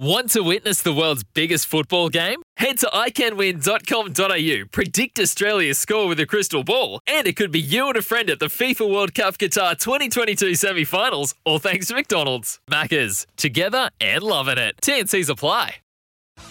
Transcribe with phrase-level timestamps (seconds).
[0.00, 2.40] Want to witness the world's biggest football game?
[2.56, 7.88] Head to iCanWin.com.au, predict Australia's score with a crystal ball, and it could be you
[7.88, 11.94] and a friend at the FIFA World Cup Qatar 2022 semi finals, all thanks to
[11.94, 12.60] McDonald's.
[12.70, 14.76] Maccas, together and loving it.
[14.80, 15.78] TNC's apply.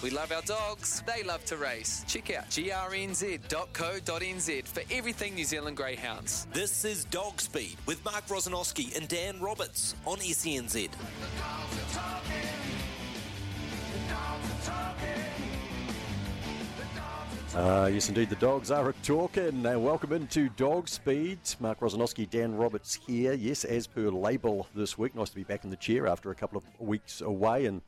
[0.02, 1.02] We love our dogs.
[1.06, 2.04] They love to race.
[2.06, 3.48] Check out grnz.co.nz
[4.68, 6.46] for everything New Zealand Greyhounds.
[6.52, 10.90] This is Dog Speed with Mark Rosanowski and Dan Roberts on SENZ.
[17.54, 19.66] Uh, yes, indeed, the dogs are talking.
[19.66, 21.38] And welcome into Dog Speed.
[21.60, 23.32] Mark Rosanowski, Dan Roberts here.
[23.32, 25.14] Yes, as per label this week.
[25.14, 27.64] Nice to be back in the chair after a couple of weeks away.
[27.64, 27.80] And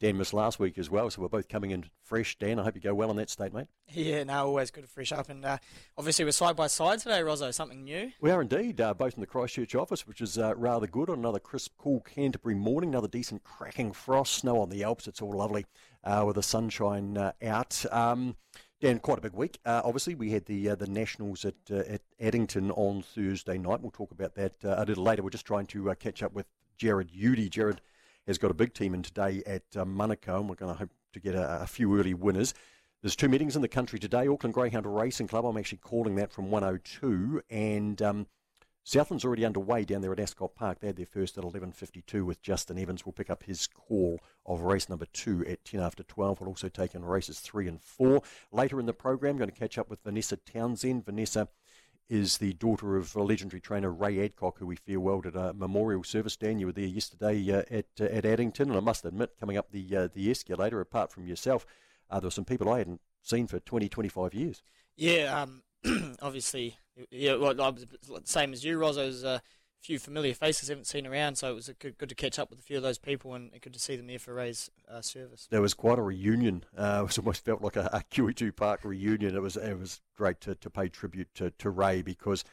[0.00, 2.36] Dan missed last week as well, so we're both coming in fresh.
[2.38, 3.66] Dan, I hope you go well on that state, mate.
[3.88, 5.28] Yeah, no, always good to fresh up.
[5.28, 5.58] And uh,
[5.96, 8.12] obviously, we're side by side today, Rosso, something new.
[8.20, 11.18] We are indeed, uh, both in the Christchurch office, which is uh, rather good on
[11.18, 15.08] another crisp, cool Canterbury morning, another decent cracking frost, snow on the Alps.
[15.08, 15.66] It's all lovely
[16.04, 17.84] uh, with the sunshine uh, out.
[17.90, 18.36] Um,
[18.80, 19.58] Dan, quite a big week.
[19.66, 23.80] Uh, obviously, we had the uh, the Nationals at uh, at Addington on Thursday night.
[23.80, 25.24] We'll talk about that uh, a little later.
[25.24, 27.48] We're just trying to uh, catch up with Jared Udy.
[27.48, 27.80] Jared
[28.28, 30.90] has got a big team in today at uh, Manukau, and we're going to hope
[31.12, 32.54] to get a, a, few early winners.
[33.02, 34.28] There's two meetings in the country today.
[34.28, 35.44] Auckland Greyhound Racing Club.
[35.44, 38.26] I'm actually calling that from 102, and um,
[38.88, 40.80] Southland's already underway down there at Ascot Park.
[40.80, 43.04] They had their first at 11.52 with Justin Evans.
[43.04, 46.40] We'll pick up his call of race number two at 10 after 12.
[46.40, 48.22] We'll also take in races three and four.
[48.50, 51.04] Later in the program, going to catch up with Vanessa Townsend.
[51.04, 51.48] Vanessa
[52.08, 56.38] is the daughter of legendary trainer Ray Adcock, who we farewelled at a memorial service.
[56.38, 59.58] Dan, you were there yesterday uh, at uh, at Addington, and I must admit, coming
[59.58, 61.66] up the uh, the escalator, apart from yourself,
[62.08, 64.62] uh, there were some people I hadn't seen for 20, 25 years.
[64.96, 65.62] Yeah, um,
[66.22, 66.78] obviously
[67.10, 67.76] yeah, well,
[68.24, 68.96] same as you, Roz.
[68.96, 69.38] a uh,
[69.80, 72.50] few familiar faces I haven't seen around, so it was good, good, to catch up
[72.50, 75.00] with a few of those people and good to see them there for Ray's uh,
[75.00, 75.46] service.
[75.50, 76.64] There was quite a reunion.
[76.76, 79.34] Uh, it almost felt like a, a QE2 Park reunion.
[79.34, 82.44] It was it was great to, to pay tribute to, to Ray because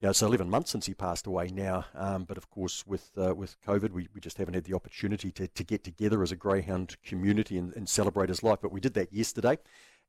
[0.00, 1.86] you know, it's 11 months since he passed away now.
[1.94, 5.30] Um, but of course, with uh, with COVID, we, we just haven't had the opportunity
[5.32, 8.58] to, to get together as a Greyhound community and, and celebrate his life.
[8.60, 9.58] But we did that yesterday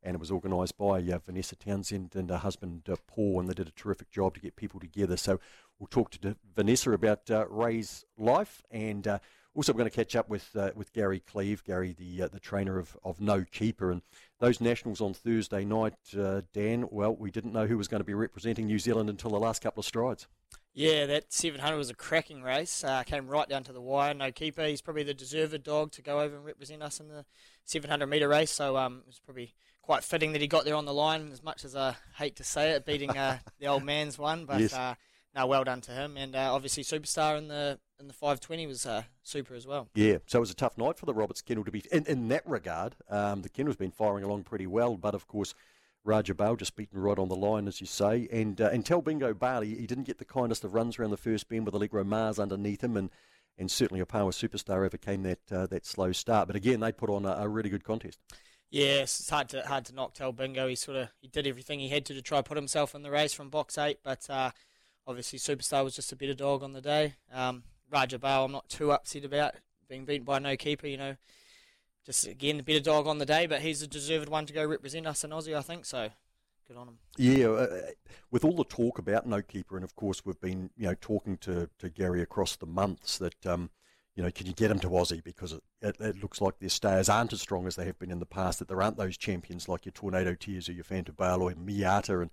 [0.06, 3.54] and it was organised by uh, Vanessa Townsend and her husband uh, Paul, and they
[3.54, 5.18] did a terrific job to get people together.
[5.18, 5.40] So
[5.80, 9.20] we'll talk to Vanessa about uh, Ray's life, and uh,
[9.56, 12.40] also we're going to catch up with uh, with Gary Cleeve, Gary the uh, the
[12.40, 14.04] trainer of, of No Keeper, and
[14.40, 15.96] those nationals on Thursday night.
[16.54, 19.40] Dan, well, we didn't know who was going to be representing New Zealand until the
[19.40, 20.28] last couple of strides.
[20.78, 22.84] Yeah, that 700 was a cracking race.
[22.84, 24.14] Uh, came right down to the wire.
[24.14, 24.66] No keeper.
[24.66, 27.24] He's probably the deserved dog to go over and represent us in the
[27.64, 28.52] 700 metre race.
[28.52, 29.54] So um, it was probably
[29.86, 31.30] quite fitting that he got there on the line.
[31.32, 34.60] As much as I hate to say it, beating uh, the old man's one, but
[34.60, 34.74] yes.
[34.74, 34.96] uh,
[35.36, 36.18] no, well done to him.
[36.18, 39.88] And uh, obviously, superstar in the in the 520 was uh, super as well.
[39.94, 42.28] Yeah, so it was a tough night for the Roberts Kennel to be in, in
[42.30, 42.96] that regard.
[43.10, 45.54] Um, the Kennel's been firing along pretty well, but of course.
[46.08, 48.28] Raja Bale just beaten right on the line, as you say.
[48.32, 51.50] And uh, and Bingo Bali, he didn't get the kindest of runs around the first
[51.50, 53.10] bend with Allegro Mars underneath him, and,
[53.58, 56.46] and certainly a power superstar overcame that uh, that slow start.
[56.46, 58.20] But again, they put on a, a really good contest.
[58.76, 60.68] Yes, it's hard to hard to knock Tel Bingo.
[60.68, 63.10] He sort of he did everything he had to to try put himself in the
[63.10, 64.52] race from box eight, but uh,
[65.08, 67.14] obviously Superstar was just a better dog on the day.
[67.34, 69.54] Um, Raja Bale, I'm not too upset about
[69.88, 70.88] being beaten by no keeper.
[70.88, 71.16] You know,
[72.06, 74.66] just again a better dog on the day, but he's a deserved one to go
[74.66, 75.56] represent us in Aussie.
[75.56, 76.10] I think so.
[76.68, 76.98] Good on him.
[77.16, 77.68] Yeah, uh,
[78.30, 81.38] with all the talk about no keeper, and of course we've been you know talking
[81.38, 83.70] to, to Gary across the months that um,
[84.16, 86.70] you know, can you get them to Aussie because it, it, it, looks like their
[86.70, 88.60] stayers aren't as strong as they have been in the past.
[88.60, 92.22] That there aren't those champions like your Tornado Tears or your Phantom Bale or Miata,
[92.22, 92.32] and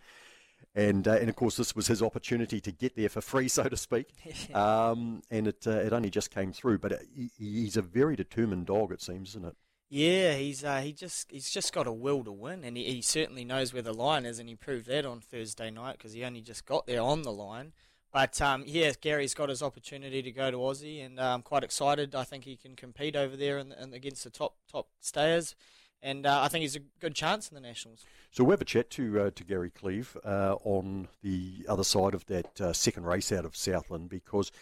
[0.75, 3.65] and uh, and of course this was his opportunity to get there for free, so
[3.65, 4.15] to speak.
[4.55, 8.15] um, and it uh, it only just came through, but it, he, he's a very
[8.15, 9.57] determined dog, it seems, isn't it?
[9.89, 13.03] Yeah, he's uh, he just he's just got a will to win, and he, he
[13.03, 16.25] certainly knows where the line is, and he proved that on Thursday night because he
[16.25, 17.73] only just got there on the line.
[18.13, 21.65] But um, yeah, Gary's got his opportunity to go to Aussie, and I'm um, quite
[21.65, 22.15] excited.
[22.15, 25.55] I think he can compete over there and, against the top top stayers,
[26.03, 28.05] and uh, I think he's a good chance in the nationals.
[28.31, 32.15] So we have a chat to uh, to Gary Cleeve uh, on the other side
[32.15, 34.53] of that uh, second race out of Southland because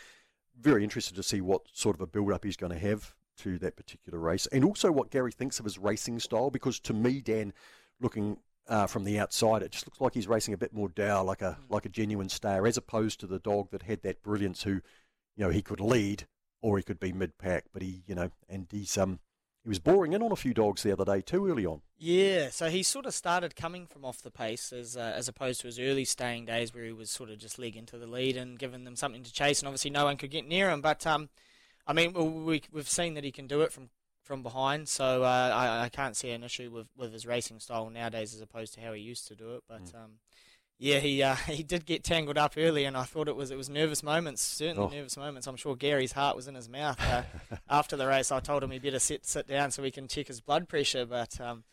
[0.60, 3.58] very interested to see what sort of a build up he's going to have to
[3.58, 6.50] that particular race, and also what Gary thinks of his racing style.
[6.50, 7.52] Because to me, Dan,
[8.00, 8.36] looking
[8.68, 11.42] uh, from the outside, it just looks like he's racing a bit more down, like
[11.42, 14.62] a like a genuine stayer, as opposed to the dog that had that brilliance.
[14.62, 14.80] Who,
[15.36, 16.26] you know, he could lead
[16.62, 19.20] or he could be mid pack, but he, you know, and he's um
[19.62, 21.82] he was boring in on a few dogs the other day too early on.
[21.98, 25.60] Yeah, so he sort of started coming from off the pace as uh, as opposed
[25.60, 28.36] to his early staying days where he was sort of just leg into the lead
[28.36, 30.80] and giving them something to chase, and obviously no one could get near him.
[30.80, 31.28] But um,
[31.86, 32.12] I mean,
[32.44, 33.90] we we've seen that he can do it from
[34.22, 37.90] from behind, so uh, I, I can't see an issue with, with his racing style
[37.90, 39.64] nowadays as opposed to how he used to do it.
[39.68, 39.94] But mm.
[39.96, 40.10] um,
[40.80, 43.56] yeah, he uh, he did get tangled up early, and I thought it was it
[43.56, 44.96] was nervous moments, certainly oh.
[44.96, 45.46] nervous moments.
[45.46, 47.22] I'm sure Gary's heart was in his mouth uh,
[47.70, 48.32] after the race.
[48.32, 51.04] I told him he better sit sit down so we can check his blood pressure,
[51.04, 51.64] but um,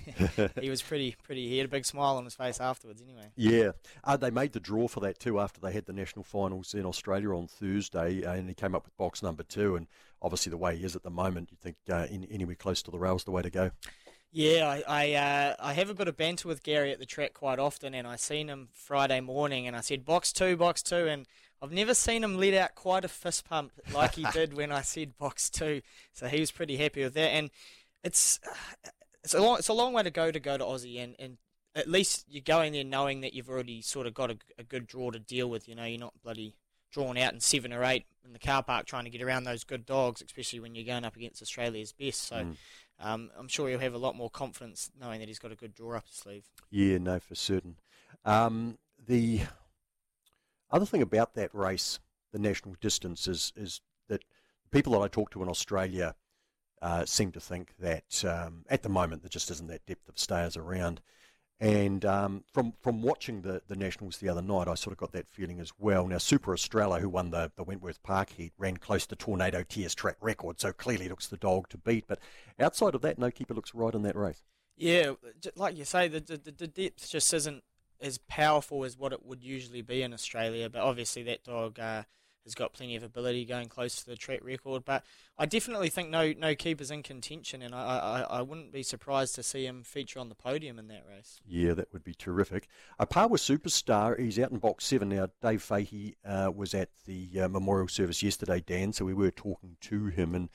[0.60, 1.48] he was pretty pretty.
[1.48, 3.30] He had a big smile on his face afterwards, anyway.
[3.34, 3.70] Yeah,
[4.04, 6.84] uh, they made the draw for that too after they had the national finals in
[6.84, 9.76] Australia on Thursday, and he came up with box number two.
[9.76, 9.86] And
[10.22, 12.90] obviously, the way he is at the moment, you think uh, in, anywhere close to
[12.90, 13.70] the rails the way to go.
[14.32, 17.34] Yeah, I I, uh, I have a bit of banter with Gary at the track
[17.34, 21.08] quite often, and I seen him Friday morning, and I said box two, box two,
[21.08, 21.26] and
[21.60, 24.82] I've never seen him let out quite a fist pump like he did when I
[24.82, 25.82] said box two.
[26.12, 27.50] So he was pretty happy with that, and
[28.04, 28.38] it's
[29.24, 31.38] it's a long it's a long way to go to go to Aussie, and, and
[31.74, 34.86] at least you're going there knowing that you've already sort of got a, a good
[34.86, 35.68] draw to deal with.
[35.68, 36.54] You know, you're not bloody
[36.92, 39.64] drawn out in seven or eight in the car park trying to get around those
[39.64, 42.22] good dogs, especially when you're going up against Australia's best.
[42.22, 42.36] So.
[42.36, 42.56] Mm
[43.00, 45.74] um, I'm sure he'll have a lot more confidence knowing that he's got a good
[45.74, 46.44] draw up his sleeve.
[46.70, 47.76] Yeah, no, for certain.
[48.24, 49.40] Um, the
[50.70, 51.98] other thing about that race,
[52.32, 54.22] the national distance, is, is that
[54.70, 56.14] people that I talk to in Australia
[56.82, 60.18] uh, seem to think that um, at the moment there just isn't that depth of
[60.18, 61.00] stayers around.
[61.60, 65.12] And um, from from watching the, the Nationals the other night, I sort of got
[65.12, 66.06] that feeling as well.
[66.06, 69.94] Now, Super Estrella, who won the, the Wentworth Park heat, ran close to Tornado Tears
[69.94, 72.06] track record, so clearly looks the dog to beat.
[72.08, 72.18] But
[72.58, 74.42] outside of that, no keeper looks right in that race.
[74.78, 75.12] Yeah,
[75.54, 77.62] like you say, the, the, the depth just isn't
[78.00, 80.70] as powerful as what it would usually be in Australia.
[80.70, 82.04] But obviously, that dog uh,
[82.44, 84.84] has got plenty of ability going close to the track record.
[84.84, 85.04] But
[85.38, 89.34] I definitely think no no keepers in contention, and I, I, I wouldn't be surprised
[89.36, 91.40] to see him feature on the podium in that race.
[91.46, 92.68] Yeah, that would be terrific.
[92.98, 95.28] A par Superstar, he's out in box seven now.
[95.42, 99.76] Dave Fahey uh, was at the uh, memorial service yesterday, Dan, so we were talking
[99.82, 100.48] to him and.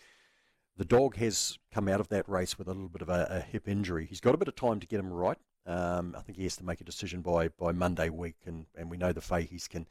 [0.78, 3.40] The dog has come out of that race with a little bit of a, a
[3.40, 4.06] hip injury.
[4.06, 5.38] He's got a bit of time to get him right.
[5.66, 8.92] Um, I think he has to make a decision by, by Monday week, and, and
[8.92, 9.88] we know the Faheys can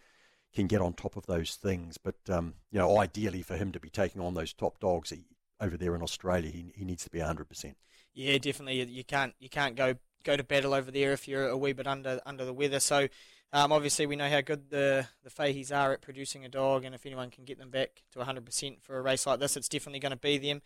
[0.54, 1.98] can get on top of those things.
[1.98, 5.24] But um, you know, ideally for him to be taking on those top dogs he,
[5.60, 7.76] over there in Australia, he, he needs to be hundred percent.
[8.14, 8.82] Yeah, definitely.
[8.84, 11.86] You can't you can't go go to battle over there if you're a wee bit
[11.86, 12.80] under under the weather.
[12.80, 13.08] So.
[13.52, 16.92] Um, obviously, we know how good the the Faheys are at producing a dog, and
[16.92, 20.00] if anyone can get them back to 100% for a race like this, it's definitely
[20.00, 20.60] going to be them.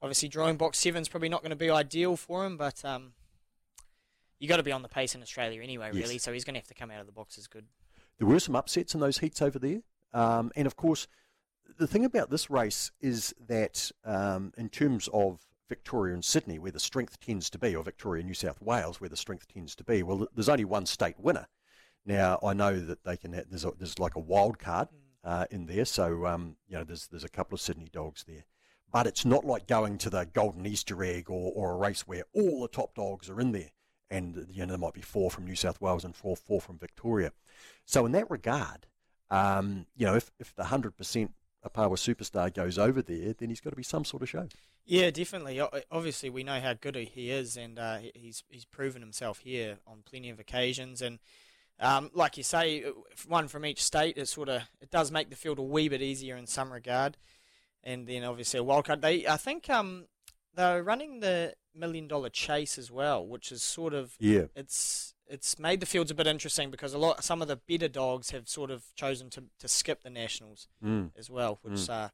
[0.00, 3.10] Obviously, drawing box seven is probably not going to be ideal for him, but um,
[4.38, 6.12] you got to be on the pace in Australia anyway, really.
[6.12, 6.22] Yes.
[6.22, 7.64] So he's going to have to come out of the box as good
[8.18, 9.82] there were some upsets in those heats over there.
[10.12, 11.06] Um, and of course,
[11.78, 16.72] the thing about this race is that um, in terms of Victoria and Sydney, where
[16.72, 19.74] the strength tends to be, or Victoria and New South Wales, where the strength tends
[19.76, 21.46] to be, well, there's only one state winner.
[22.06, 23.34] Now, I know that they can.
[23.34, 24.88] Have, there's a, there's like a wild card
[25.24, 28.44] uh, in there, so um, you know there's there's a couple of Sydney dogs there,
[28.90, 32.24] but it's not like going to the Golden Easter Egg or, or a race where
[32.32, 33.72] all the top dogs are in there,
[34.10, 36.78] and you know there might be four from New South Wales and four four from
[36.78, 37.32] Victoria.
[37.88, 38.86] So in that regard,
[39.30, 41.30] um, you know, if, if the 100%
[41.66, 44.46] Apawa superstar goes over there, then he's got to be some sort of show.
[44.84, 45.58] Yeah, definitely.
[45.90, 49.98] Obviously, we know how good he is, and uh, he's he's proven himself here on
[50.04, 51.02] plenty of occasions.
[51.02, 51.18] And
[51.80, 52.90] um, like you say, uh,
[53.26, 56.00] one from each state, it sort of it does make the field a wee bit
[56.00, 57.16] easier in some regard.
[57.82, 59.02] And then obviously a wild card.
[59.02, 60.06] They, I think, um,
[60.54, 64.44] they're running the million dollar chase as well, which is sort of yeah.
[64.56, 67.88] It's it's made the fields a bit interesting because a lot some of the better
[67.88, 71.10] dogs have sort of chosen to, to skip the nationals mm.
[71.16, 71.90] as well, which mm.
[71.90, 72.08] uh,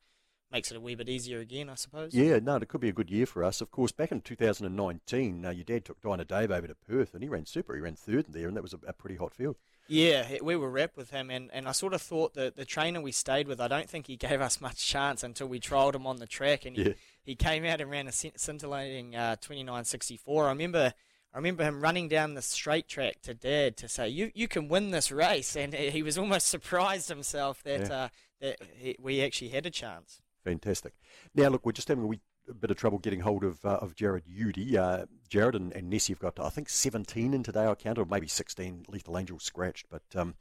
[0.52, 2.14] makes it a wee bit easier again, I suppose.
[2.14, 3.60] Yeah, no, it could be a good year for us.
[3.60, 7.22] Of course, back in 2019, uh, your dad took Dinah Dave over to Perth and
[7.22, 7.74] he ran super.
[7.74, 9.56] He ran third there, and that was a, a pretty hot field.
[9.86, 13.02] Yeah, we were rep with him, and, and I sort of thought that the trainer
[13.02, 16.06] we stayed with, I don't think he gave us much chance until we trialled him
[16.06, 16.92] on the track, and he, yeah.
[17.22, 20.44] he came out and ran a scintillating uh, 29.64.
[20.44, 20.94] I remember
[21.34, 24.68] I remember him running down the straight track to Dad to say, "You you can
[24.68, 27.94] win this race," and he was almost surprised himself that yeah.
[27.94, 28.08] uh,
[28.40, 30.22] that he, we actually had a chance.
[30.44, 30.94] Fantastic.
[31.34, 33.78] Now, look, we're just having a wee a bit of trouble getting hold of uh,
[33.80, 34.78] of Jared Udy.
[34.78, 37.66] Uh, Jared and, and Nessie have got, I think, 17 in today.
[37.66, 38.86] I counted, or maybe 16.
[38.88, 40.34] Lethal Angel scratched, but um,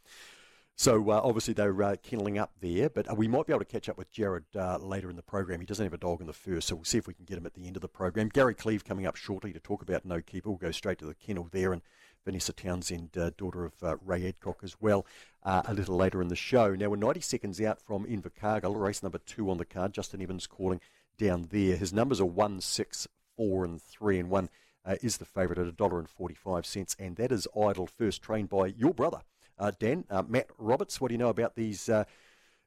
[0.76, 3.66] so uh, obviously they're uh, kenneling up there, but uh, we might be able to
[3.66, 5.60] catch up with Jared uh, later in the program.
[5.60, 7.38] He doesn't have a dog in the first, so we'll see if we can get
[7.38, 8.30] him at the end of the program.
[8.30, 10.50] Gary Cleeve coming up shortly to talk about no keeper.
[10.50, 11.84] We'll go straight to the kennel there and
[12.26, 15.06] Vanessa Townsend, uh, daughter of uh, Ray Adcock, as well,
[15.44, 16.74] a little later in the show.
[16.74, 19.94] Now we're 90 seconds out from Invercargill, race number two on the card.
[19.94, 20.80] Justin Evans calling
[21.18, 21.76] down there.
[21.76, 24.50] His numbers are one, six, four, and three, and one
[25.02, 28.50] is the favourite at a dollar and forty-five cents, and that is Idle First, trained
[28.50, 29.20] by your brother,
[29.60, 31.00] uh, Dan uh, Matt Roberts.
[31.00, 31.90] What do you know about these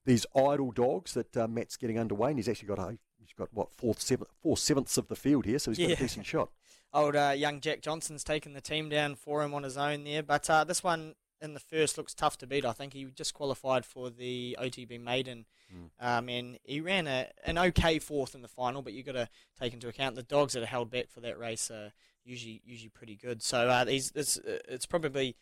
[0.04, 2.30] these idle dogs that Matt's getting underway?
[2.30, 5.44] And he's actually got a he's got what fourth, seventh, four sevenths of the field
[5.44, 6.50] here, so he's got a decent shot.
[6.94, 10.44] Old young Jack Johnson's taken the team down for him on his own there, but
[10.66, 12.64] this one in the first looks tough to beat.
[12.64, 15.90] I think he just qualified for the OTB Maiden, mm.
[16.00, 18.82] um, and he ran a, an okay fourth in the final.
[18.82, 19.28] But you've got to
[19.58, 21.92] take into account the dogs that are held back for that race are
[22.24, 23.42] usually usually pretty good.
[23.42, 25.36] So uh, he's, it's it's probably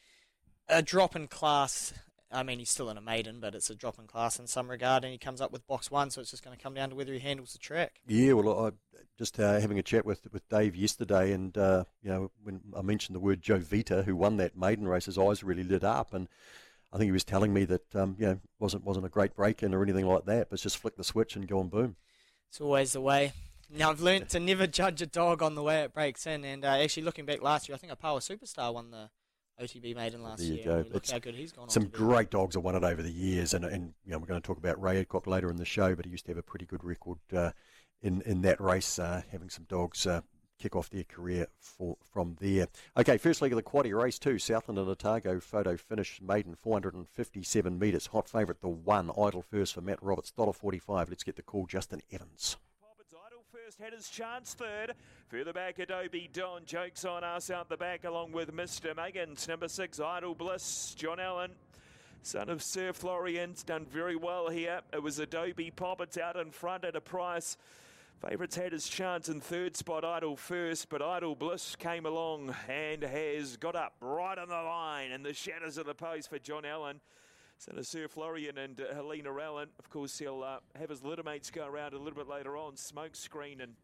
[0.69, 1.93] a drop in class.
[2.33, 4.69] I mean, he's still in a maiden, but it's a drop in class in some
[4.69, 6.91] regard, and he comes up with box one, so it's just going to come down
[6.91, 8.01] to whether he handles the track.
[8.09, 8.71] Yeah, well, I
[9.17, 12.83] just uh, having a chat with with Dave yesterday, and uh, you know when I
[12.83, 16.29] mentioned the word Jovita, who won that maiden race, his eyes really lit up, and
[16.93, 19.63] I think he was telling me that um, you know wasn't wasn't a great break
[19.63, 21.97] in or anything like that, but just flick the switch and go and boom.
[22.49, 23.33] It's always the way.
[23.71, 26.65] Now I've learnt to never judge a dog on the way it breaks in, and
[26.65, 29.11] uh, actually looking back last year, I think a Power Superstar won the
[29.61, 30.65] OTB maiden last there you year.
[30.65, 30.85] Go.
[30.93, 31.69] Look how good he's gone.
[31.69, 34.41] Some great dogs have won it over the years, and and you know we're going
[34.41, 36.43] to talk about Ray Adcock later in the show, but he used to have a
[36.43, 37.51] pretty good record uh,
[38.03, 40.23] in in that race, uh, having some dogs uh,
[40.59, 42.69] kick off their career for, from there.
[42.97, 47.79] Okay, first leg of the quaddy race two, Southland and Otago photo finish maiden 457
[47.79, 48.07] metres.
[48.09, 51.09] Hot favourite the one, idle first for Matt Roberts, $1.45.
[51.09, 52.57] Let's get the call, Justin Evans
[53.79, 54.95] first, had chance third.
[55.29, 58.95] Further back, Adobe Don jokes on us out the back along with Mr.
[58.95, 59.49] Muggins.
[59.49, 61.53] Number six, Idle Bliss, John Allen.
[62.23, 64.81] Son of Surf Lorian's done very well here.
[64.93, 65.99] It was Adobe Pop.
[65.99, 67.57] Poppets out in front at a price.
[68.27, 73.03] Favourites had his chance in third spot, Idle first, but Idle Bliss came along and
[73.03, 76.65] has got up right on the line in the shadows of the post for John
[76.65, 77.01] Allen.
[77.59, 81.67] So Surf Lorian and uh, Helena Allen, of course, he'll uh, have his littermates go
[81.67, 83.75] around a little bit later on, smoke screen and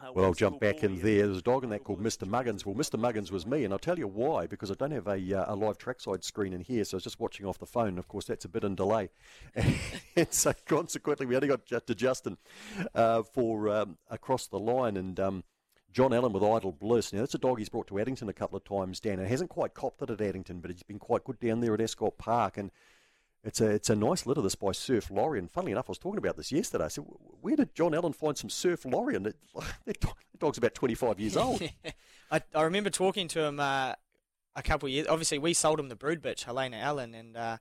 [0.00, 1.26] uh, well, I'll jump back in there.
[1.26, 2.26] There's a dog in that called Mr.
[2.26, 2.66] Muggins.
[2.66, 2.98] Well, Mr.
[2.98, 5.54] Muggins was me, and I'll tell you why, because I don't have a, uh, a
[5.54, 7.98] live trackside screen in here, so I was just watching off the phone.
[7.98, 9.10] Of course, that's a bit in delay.
[9.54, 12.36] and so, consequently, we only got to Justin
[12.94, 15.44] uh, for um, across the line, and um,
[15.92, 17.12] John Allen with Idle Bliss.
[17.12, 19.20] Now, that's a dog he's brought to Addington a couple of times, Dan.
[19.20, 21.80] It hasn't quite copped it at Addington, but he's been quite good down there at
[21.80, 22.72] Ascot Park, and
[23.44, 25.48] it's a it's a nice litter this by Surf Lorian.
[25.48, 26.84] Funnily enough, I was talking about this yesterday.
[26.84, 27.04] I said,
[27.40, 29.22] where did John Allen find some Surf Lorian?
[29.84, 31.62] That, that dog's about 25 years old.
[32.30, 33.94] I, I remember talking to him uh,
[34.54, 35.06] a couple of years.
[35.08, 37.56] Obviously, we sold him the brood bitch, Helena Allen, and uh,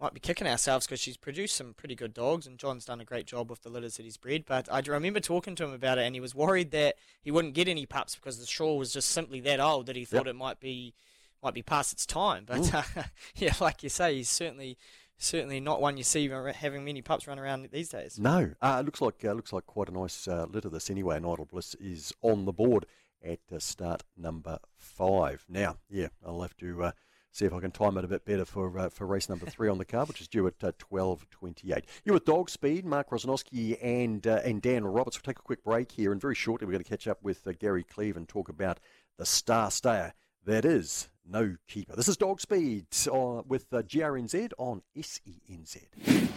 [0.00, 3.04] might be kicking ourselves because she's produced some pretty good dogs, and John's done a
[3.04, 4.44] great job with the litters that he's bred.
[4.46, 7.54] But I remember talking to him about it, and he was worried that he wouldn't
[7.54, 10.34] get any pups because the straw was just simply that old that he thought yep.
[10.34, 10.94] it might be
[11.42, 12.44] might be past its time.
[12.46, 12.82] But uh,
[13.36, 14.78] yeah, like you say, he's certainly
[15.20, 18.18] certainly not one you see having many pups run around these days.
[18.18, 20.68] No, uh, looks like uh, looks like quite a nice uh, litter.
[20.68, 22.86] This anyway, and Bliss is on the board
[23.22, 25.44] at start number five.
[25.48, 26.92] Now, yeah, I'll have to uh,
[27.30, 29.68] see if I can time it a bit better for uh, for race number three
[29.68, 31.84] on the card, which is due at uh, twelve twenty eight.
[32.04, 35.18] You're with Dog Speed, Mark Rosanowski and and Dan Roberts.
[35.18, 37.46] We'll take a quick break here, and very shortly we're going to catch up with
[37.58, 38.80] Gary Cleeve and talk about
[39.18, 40.14] the star stayer
[40.46, 41.96] that is no keeper.
[41.96, 45.76] This is Dog Speed uh, with uh, GRNZ on SENZ.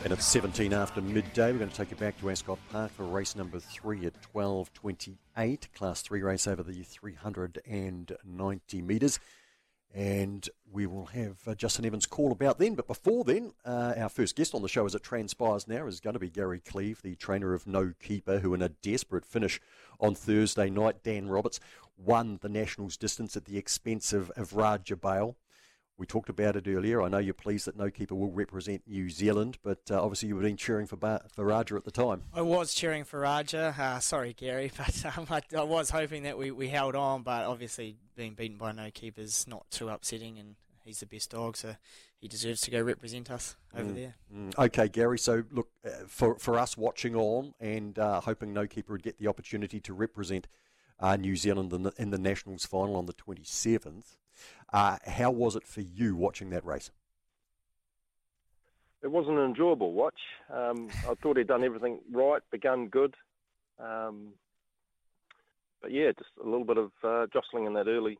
[0.03, 1.51] And it's 17 after midday.
[1.51, 5.73] We're going to take you back to Ascot Park for race number three at 12.28.
[5.73, 9.19] Class 3 race over the 390 metres.
[9.93, 12.73] And we will have uh, Justin Evans call about then.
[12.73, 15.99] But before then, uh, our first guest on the show, as it transpires now, is
[15.99, 19.61] going to be Gary Cleeve, the trainer of No Keeper, who, in a desperate finish
[19.99, 21.59] on Thursday night, Dan Roberts
[21.95, 25.35] won the Nationals distance at the expense of, of Raja Bale.
[26.03, 27.01] We talked about it earlier.
[27.01, 30.35] I know you're pleased that no keeper will represent New Zealand, but uh, obviously you
[30.35, 32.23] were been cheering for, ba- for Raja at the time.
[32.33, 33.73] I was cheering for Raja.
[33.79, 37.45] Uh, sorry, Gary, but um, I, I, was hoping that we, we held on, but
[37.45, 41.55] obviously being beaten by no keeper is not too upsetting, and he's the best dog,
[41.55, 41.73] so
[42.19, 44.15] he deserves to go represent us over mm, there.
[44.35, 44.59] Mm.
[44.59, 45.19] Okay, Gary.
[45.19, 49.19] So look, uh, for for us watching on and uh, hoping no keeper would get
[49.19, 50.49] the opportunity to represent
[50.99, 54.17] uh, New Zealand in the, in the Nationals final on the 27th.
[54.71, 56.91] Uh, how was it for you watching that race?
[59.01, 60.19] It wasn't an enjoyable watch.
[60.51, 63.15] Um, I thought he'd done everything right, begun good.
[63.77, 64.29] Um,
[65.81, 68.17] but yeah, just a little bit of uh, jostling in that early,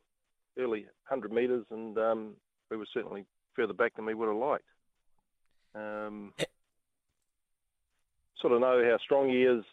[0.58, 2.34] early 100 metres, and um,
[2.70, 3.24] we were certainly
[3.56, 4.64] further back than we would have liked.
[5.74, 6.34] Um,
[8.40, 9.64] sort of know how strong he is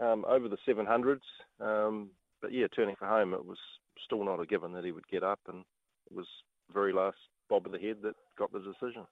[0.00, 1.18] um, over the 700s.
[1.60, 3.58] Um, but yeah, turning for home, it was
[4.04, 5.64] still not a given that he would get up, and
[6.10, 6.26] it was
[6.72, 7.16] very last
[7.48, 9.06] bob of the head that got the decision.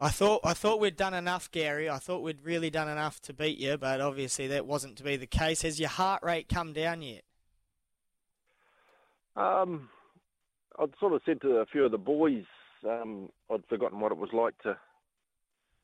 [0.00, 1.90] I thought I thought we'd done enough, Gary.
[1.90, 5.16] I thought we'd really done enough to beat you, but obviously that wasn't to be
[5.16, 5.62] the case.
[5.62, 7.22] Has your heart rate come down yet?
[9.34, 9.88] Um,
[10.78, 12.44] I'd sort of said to a few of the boys,
[12.88, 14.76] um, I'd forgotten what it was like to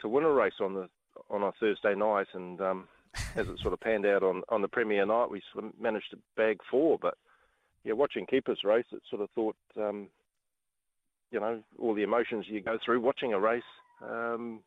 [0.01, 0.89] to win a race on the
[1.29, 2.89] on a Thursday night, and um,
[3.37, 6.11] as it sort of panned out on, on the premiere night, we sort of managed
[6.11, 6.99] to bag four.
[7.01, 7.15] But
[7.85, 10.09] yeah, watching Keeper's race, it sort of thought, um,
[11.31, 13.63] you know, all the emotions you go through watching a race.
[14.03, 14.61] Um,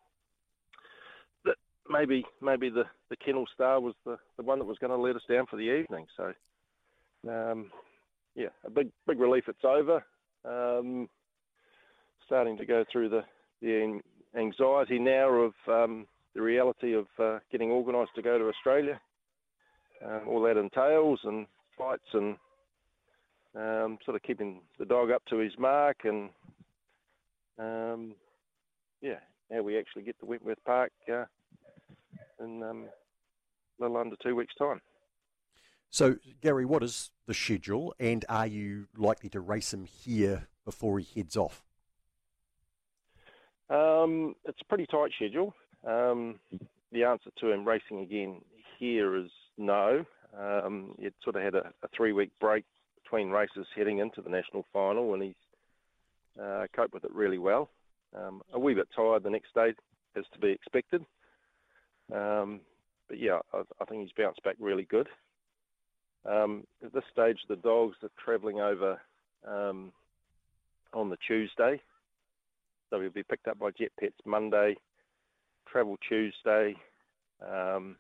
[1.46, 1.56] that
[1.90, 5.16] maybe maybe the, the Kennel Star was the, the one that was going to let
[5.16, 6.06] us down for the evening.
[6.16, 6.34] So
[7.30, 7.72] um,
[8.36, 10.04] yeah, a big big relief it's over.
[10.46, 11.10] Um,
[12.26, 13.24] starting to go through the
[13.62, 14.00] the
[14.38, 16.06] anxiety now of um,
[16.38, 19.02] the reality of uh, getting organised to go to Australia,
[20.06, 22.38] um, all that entails, and flights and
[23.56, 26.30] um, sort of keeping the dog up to his mark, and
[27.58, 28.14] um,
[29.02, 29.18] yeah,
[29.52, 31.26] how we actually get to Wentworth Park uh,
[32.40, 32.86] in um,
[33.80, 34.80] a little under two weeks' time.
[35.90, 41.00] So, Gary, what is the schedule, and are you likely to race him here before
[41.00, 41.64] he heads off?
[43.72, 45.56] Um, it's a pretty tight schedule.
[45.88, 46.36] Um,
[46.92, 48.42] the answer to him racing again
[48.78, 50.06] here is no.
[50.38, 52.66] Um, it sort of had a, a three-week break
[53.04, 55.34] between races heading into the national final, and he's
[56.42, 57.70] uh, coped with it really well.
[58.16, 59.74] Um, a wee bit tired the next day,
[60.16, 61.06] as to be expected.
[62.14, 62.62] Um,
[63.08, 65.08] but yeah, I, I, think he's bounced back really good.
[66.26, 69.00] Um, at this stage, the dogs are travelling over
[69.48, 69.92] um,
[70.94, 71.82] on the Tuesday.
[72.90, 74.76] So he'll be picked up by Jetpets Monday,
[75.72, 76.76] travel Tuesday.
[77.42, 77.98] Um,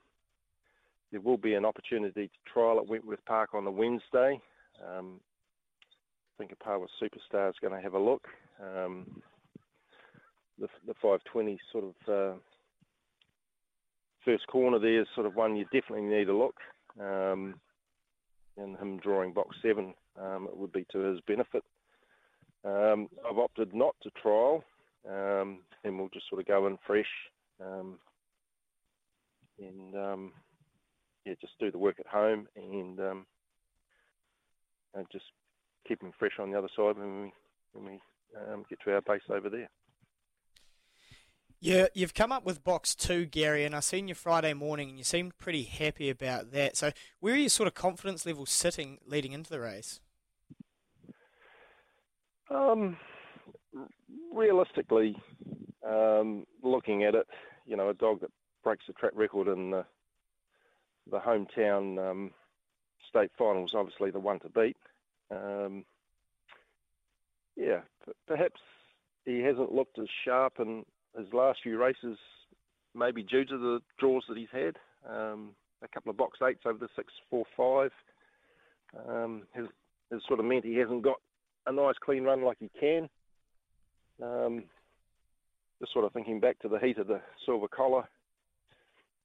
[1.11, 4.39] there will be an opportunity to trial at Wentworth Park on the Wednesday.
[4.85, 5.19] Um,
[6.37, 8.27] I think a par with Superstar is going to have a look.
[8.61, 9.21] Um,
[10.59, 12.37] the, the 520 sort of uh,
[14.25, 16.55] first corner there is sort of one you definitely need a look.
[16.99, 17.55] Um,
[18.57, 21.63] and him drawing box seven, um, it would be to his benefit.
[22.65, 24.63] Um, I've opted not to trial
[25.07, 27.05] um, and we'll just sort of go in fresh
[27.63, 27.99] um,
[29.59, 30.33] and um,
[31.25, 33.25] yeah, just do the work at home and, um,
[34.93, 35.25] and just
[35.87, 37.33] keep them fresh on the other side when we
[37.73, 37.99] when we
[38.53, 39.69] um, get to our base over there.
[41.59, 44.97] Yeah, you've come up with box two, Gary, and I seen you Friday morning, and
[44.97, 46.77] you seemed pretty happy about that.
[46.77, 49.99] So, where are your sort of confidence levels sitting leading into the race?
[52.51, 52.97] Um,
[54.31, 55.15] realistically,
[55.87, 57.27] um, looking at it,
[57.65, 58.31] you know, a dog that
[58.63, 59.85] breaks the track record in the,
[61.09, 62.31] the hometown um,
[63.09, 64.77] state finals, obviously the one to beat.
[65.31, 65.85] Um,
[67.55, 67.79] yeah,
[68.27, 68.61] perhaps
[69.25, 70.85] he hasn't looked as sharp in
[71.17, 72.17] his last few races,
[72.93, 74.77] maybe due to the draws that he's had.
[75.09, 75.51] Um,
[75.83, 77.91] a couple of box eights over the six, four, five
[79.07, 79.65] um, has,
[80.11, 81.17] has sort of meant he hasn't got
[81.65, 83.09] a nice clean run like he can.
[84.21, 84.63] Um,
[85.79, 88.03] just sort of thinking back to the heat of the silver collar,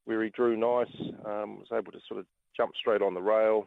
[0.04, 3.66] where he drew nice, um, was able to sort of jump straight on the rail,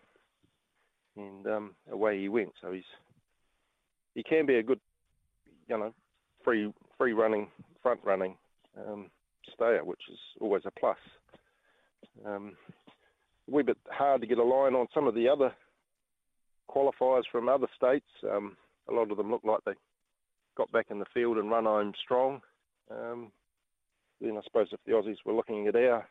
[1.17, 2.51] and um, away he went.
[2.61, 2.83] So he's
[4.13, 4.79] he can be a good,
[5.67, 5.93] you know,
[6.43, 7.47] free free running,
[7.81, 8.35] front running
[8.77, 9.09] um,
[9.53, 10.97] stayer, which is always a plus.
[12.25, 12.55] Um,
[13.47, 15.53] a wee bit hard to get a line on some of the other
[16.69, 18.05] qualifiers from other states.
[18.23, 18.57] Um,
[18.89, 19.73] a lot of them look like they
[20.55, 22.41] got back in the field and run home strong.
[22.91, 23.31] Um,
[24.21, 26.07] then I suppose if the Aussies were looking at our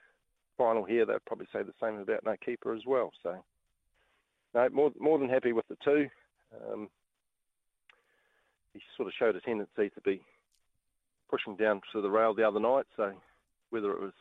[0.56, 3.10] final here, they'd probably say the same about no keeper as well.
[3.22, 3.42] So,
[4.54, 6.08] no, more more than happy with the two.
[6.72, 6.88] Um,
[8.72, 10.20] he sort of showed a tendency to be
[11.30, 12.86] pushing down to the rail the other night.
[12.96, 13.12] So,
[13.70, 14.12] whether it was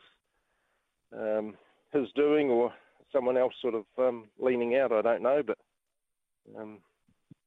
[1.12, 1.54] um,
[1.92, 2.72] his doing or
[3.12, 5.42] someone else sort of um, leaning out, I don't know.
[5.44, 5.58] But
[6.58, 6.78] um,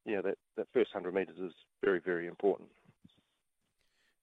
[0.04, 1.52] yeah, that, that first 100 metres is
[1.84, 2.68] very, very important.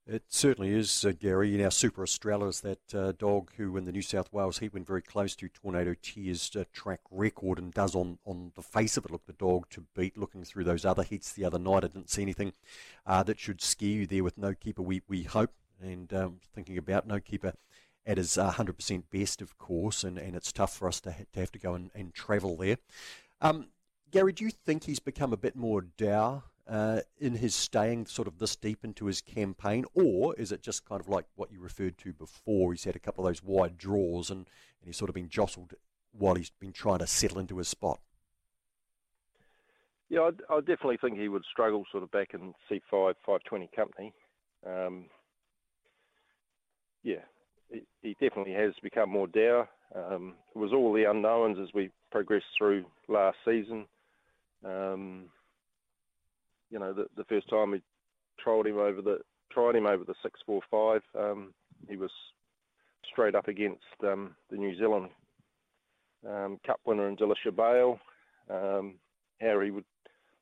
[0.08, 1.56] It certainly is, uh, Gary.
[1.58, 4.86] Now, Super Estrella is that uh, dog who, in the New South Wales heat, went
[4.86, 9.06] very close to Tornado Tears' uh, track record and does, on, on the face of
[9.06, 10.18] it, look the dog to beat.
[10.18, 12.54] Looking through those other heats the other night, I didn't see anything
[13.06, 15.52] uh, that should scare you there with no keeper, we, we hope.
[15.82, 17.54] And um, thinking about no keeper
[18.06, 21.24] at his 100% uh, best, of course, and, and it's tough for us to, ha-
[21.34, 22.78] to have to go and, and travel there.
[23.42, 23.70] Um,
[24.12, 28.28] Gary, do you think he's become a bit more dour uh, in his staying sort
[28.28, 31.60] of this deep into his campaign, or is it just kind of like what you
[31.60, 32.74] referred to before?
[32.74, 35.74] He's had a couple of those wide draws and, and he's sort of been jostled
[36.12, 38.00] while he's been trying to settle into his spot.
[40.10, 42.82] Yeah, I, I definitely think he would struggle sort of back in C5,
[43.26, 44.14] 520 company.
[44.66, 45.06] Um,
[47.04, 47.22] yeah,
[47.70, 49.68] he, he, definitely has become more dour.
[49.94, 53.86] Um, it was all the unknowns as we progressed through last season.
[54.64, 55.26] Um,
[56.76, 57.82] you know, the, the first time we
[58.38, 61.54] tried him over the tried him over the six four five, um,
[61.88, 62.12] he was
[63.10, 65.08] straight up against um, the New Zealand
[66.28, 67.98] um, Cup winner in Delisha Bale.
[68.50, 68.96] Um,
[69.40, 69.86] Harry would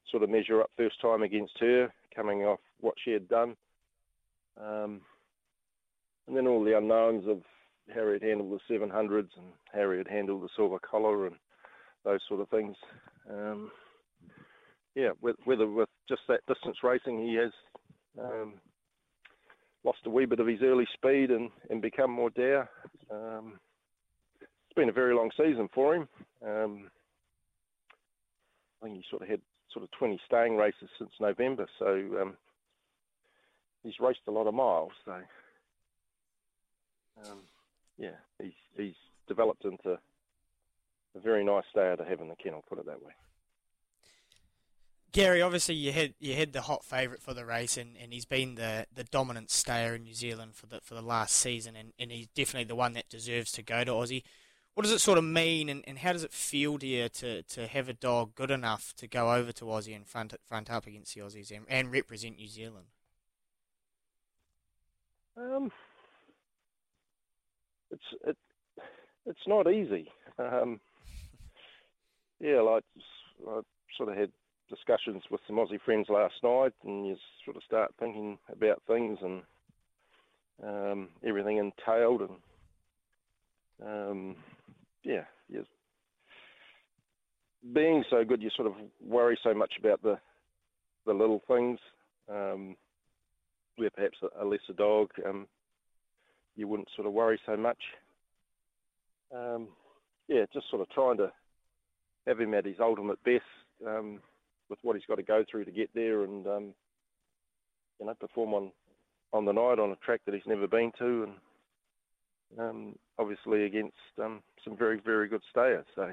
[0.09, 3.55] sort of measure up first time against her, coming off what she had done.
[4.59, 5.01] Um,
[6.27, 7.41] and then all the unknowns of
[7.93, 11.35] Harry had handled the 700s and Harry had handled the silver collar and
[12.03, 12.75] those sort of things.
[13.29, 13.69] Um,
[14.95, 17.51] yeah, whether with just that distance racing, he has
[18.19, 18.53] um,
[19.83, 22.69] lost a wee bit of his early speed and, and become more dour.
[23.11, 23.59] Um,
[24.41, 26.07] it's been a very long season for him.
[26.45, 26.89] Um,
[28.81, 31.87] I think he sort of had sort of 20 staying races since November, so
[32.21, 32.37] um,
[33.83, 34.91] he's raced a lot of miles.
[35.05, 35.13] So
[37.25, 37.39] um,
[37.97, 38.95] yeah, he's he's
[39.27, 39.97] developed into
[41.15, 42.63] a very nice stayer to have in the kennel.
[42.67, 43.13] Put it that way.
[45.13, 48.25] Gary, obviously you had you had the hot favourite for the race, and, and he's
[48.25, 51.93] been the, the dominant stayer in New Zealand for the for the last season, and,
[51.99, 54.23] and he's definitely the one that deserves to go to Aussie.
[54.73, 57.43] What does it sort of mean, and, and how does it feel to you to,
[57.43, 60.87] to have a dog good enough to go over to Aussie and front front up
[60.87, 62.87] against the Aussies and, and represent New Zealand?
[65.37, 65.71] Um,
[67.91, 68.37] it's it,
[69.27, 70.11] it's not easy.
[70.39, 70.79] Um,
[72.39, 72.83] yeah, like
[73.47, 73.61] I
[73.95, 74.31] sort of had
[74.69, 79.17] discussions with some Aussie friends last night, and you sort of start thinking about things
[79.21, 79.41] and
[80.63, 82.37] um, everything entailed, and
[83.85, 84.35] um,
[85.03, 85.65] yeah, yes.
[87.73, 88.73] Being so good, you sort of
[89.05, 90.17] worry so much about the
[91.05, 91.79] the little things.
[92.29, 92.77] Um,
[93.75, 95.47] where perhaps a, a lesser dog, um,
[96.55, 97.77] you wouldn't sort of worry so much.
[99.35, 99.67] Um,
[100.27, 101.31] yeah, just sort of trying to
[102.27, 103.43] have him at his ultimate best.
[103.85, 104.19] Um,
[104.73, 106.73] with what he's got to go through to get there, and um,
[107.99, 108.71] you know, perform on
[109.31, 111.27] on the night on a track that he's never been to,
[112.57, 115.85] and um, obviously against um, some very very good stayers.
[115.95, 116.11] So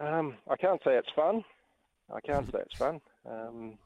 [0.00, 1.42] um, I can't say it's fun.
[2.14, 3.00] I can't say it's fun,
[3.30, 3.78] um,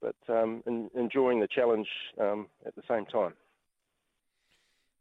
[0.00, 3.34] but um, in, enjoying the challenge at the same time.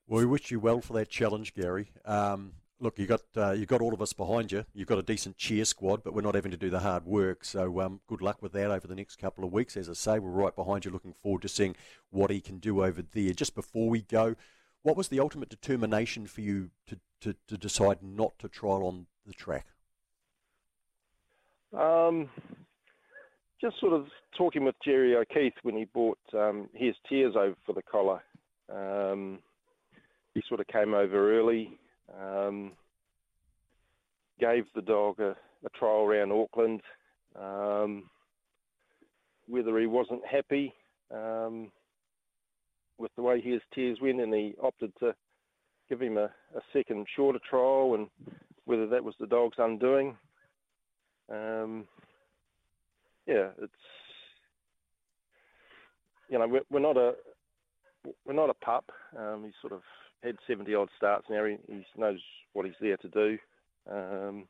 [0.05, 1.91] Well, we wish you well for that challenge, Gary.
[2.03, 4.65] Um, look, you got uh, you got all of us behind you.
[4.73, 7.43] You've got a decent cheer squad, but we're not having to do the hard work.
[7.43, 9.77] So um, good luck with that over the next couple of weeks.
[9.77, 11.75] As I say, we're right behind you, looking forward to seeing
[12.09, 13.33] what he can do over there.
[13.33, 14.35] Just before we go,
[14.83, 19.07] what was the ultimate determination for you to, to, to decide not to trial on
[19.25, 19.67] the track?
[21.73, 22.29] Um,
[23.59, 27.73] just sort of talking with Jerry O'Keefe when he bought um, his tears over for
[27.73, 28.23] the collar.
[28.73, 29.39] Um,
[30.33, 31.77] he sort of came over early
[32.15, 32.71] um,
[34.39, 36.81] gave the dog a, a trial around Auckland.
[37.39, 38.09] Um,
[39.47, 40.73] whether he wasn't happy
[41.13, 41.71] um,
[42.97, 45.15] with the way his tears went, and he opted to
[45.89, 48.07] give him a, a, second shorter trial, and
[48.65, 50.17] whether that was the dog's undoing.
[51.31, 51.87] Um,
[53.25, 53.73] yeah, it's
[56.29, 57.13] you know we're, we're, not a
[58.25, 58.85] we're not a pup.
[59.17, 59.81] Um, he's sort of
[60.23, 61.45] had 70 odd starts now.
[61.45, 62.19] He, he knows
[62.53, 63.37] what he's there to do.
[63.89, 64.45] Um,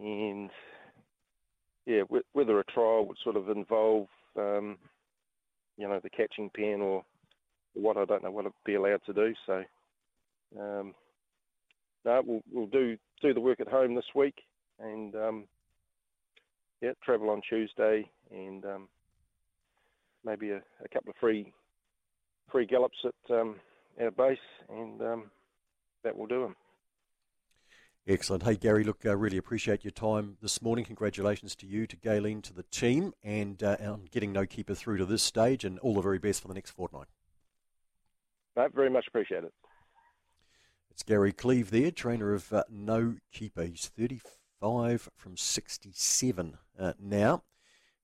[0.00, 0.50] and
[1.86, 2.02] yeah,
[2.32, 4.78] whether a trial would sort of involve, um,
[5.76, 7.04] you know, the catching pen or
[7.74, 9.34] what, I don't know what it'd be allowed to do.
[9.46, 9.64] So,
[10.58, 10.94] um,
[12.04, 14.34] no, we'll, we'll do do the work at home this week,
[14.78, 15.44] and um,
[16.82, 18.88] yeah, travel on Tuesday, and um,
[20.24, 21.52] maybe a, a, couple of free
[22.52, 23.56] free gallops at um,
[24.00, 25.30] our base, and um,
[26.02, 26.56] that will do them.
[28.06, 28.42] Excellent.
[28.42, 30.84] Hey, Gary, look, I uh, really appreciate your time this morning.
[30.84, 34.98] Congratulations to you, to Galen, to the team, and uh, on getting No Keeper through
[34.98, 37.06] to this stage, and all the very best for the next fortnight.
[38.56, 39.54] No, very much appreciate it.
[40.90, 43.64] It's Gary Cleeve there, trainer of uh, No Keeper.
[43.64, 47.42] He's 35 from 67 uh, now,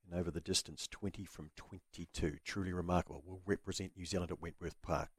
[0.05, 2.39] and over the distance, 20 from 22.
[2.43, 3.23] Truly remarkable.
[3.27, 5.11] Will represent New Zealand at Wentworth Park.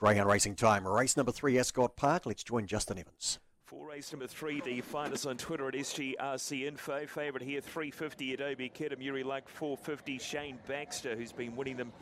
[0.00, 2.24] Greyhound Racing Time, race number three, Ascot Park.
[2.24, 3.38] Let's join Justin Evans.
[3.66, 7.04] For race number three, the find us on Twitter at SGRC Info.
[7.04, 11.92] Favourite here, 350 Adobe Kedem, Yuri Luck, 450 Shane Baxter, who's been winning them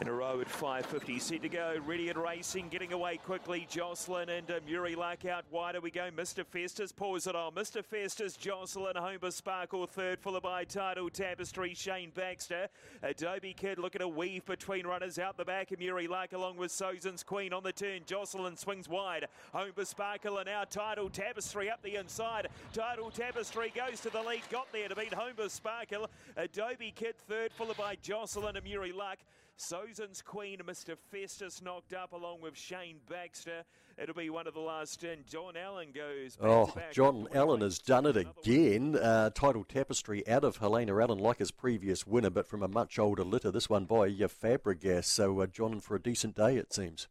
[0.00, 1.20] in a row at 5.50.
[1.20, 3.66] Set to go, ready and racing, getting away quickly.
[3.68, 5.76] Jocelyn and uh, Murray Luck out wide.
[5.82, 6.08] we go.
[6.16, 6.46] Mr.
[6.46, 7.52] Festus pause it on.
[7.52, 7.84] Mr.
[7.84, 12.68] Festus, Jocelyn, Homer Sparkle third, followed by Title Tapestry, Shane Baxter.
[13.02, 15.68] Adobe Kid looking to weave between runners out the back.
[15.78, 18.00] Murray Luck along with Susan's Queen on the turn.
[18.06, 19.26] Jocelyn swings wide.
[19.52, 22.48] Homer Sparkle and now Title Tapestry up the inside.
[22.72, 24.42] Title Tapestry goes to the lead.
[24.50, 26.08] Got there to beat Homer Sparkle.
[26.36, 29.18] Adobe Kid third, followed by Jocelyn and Murray Luck.
[29.60, 30.96] Susan's Queen, Mr.
[31.10, 33.64] Festus knocked up along with Shane Baxter.
[33.98, 35.18] It'll be one of the last ten.
[35.28, 36.38] John Allen goes.
[36.40, 38.96] oh, John Allen has done it again.
[38.96, 42.98] Uh, title Tapestry out of Helena Allen, like his previous winner, but from a much
[42.98, 43.50] older litter.
[43.50, 45.04] This one by uh, Fabregas.
[45.04, 47.06] So, uh, John, for a decent day, it seems.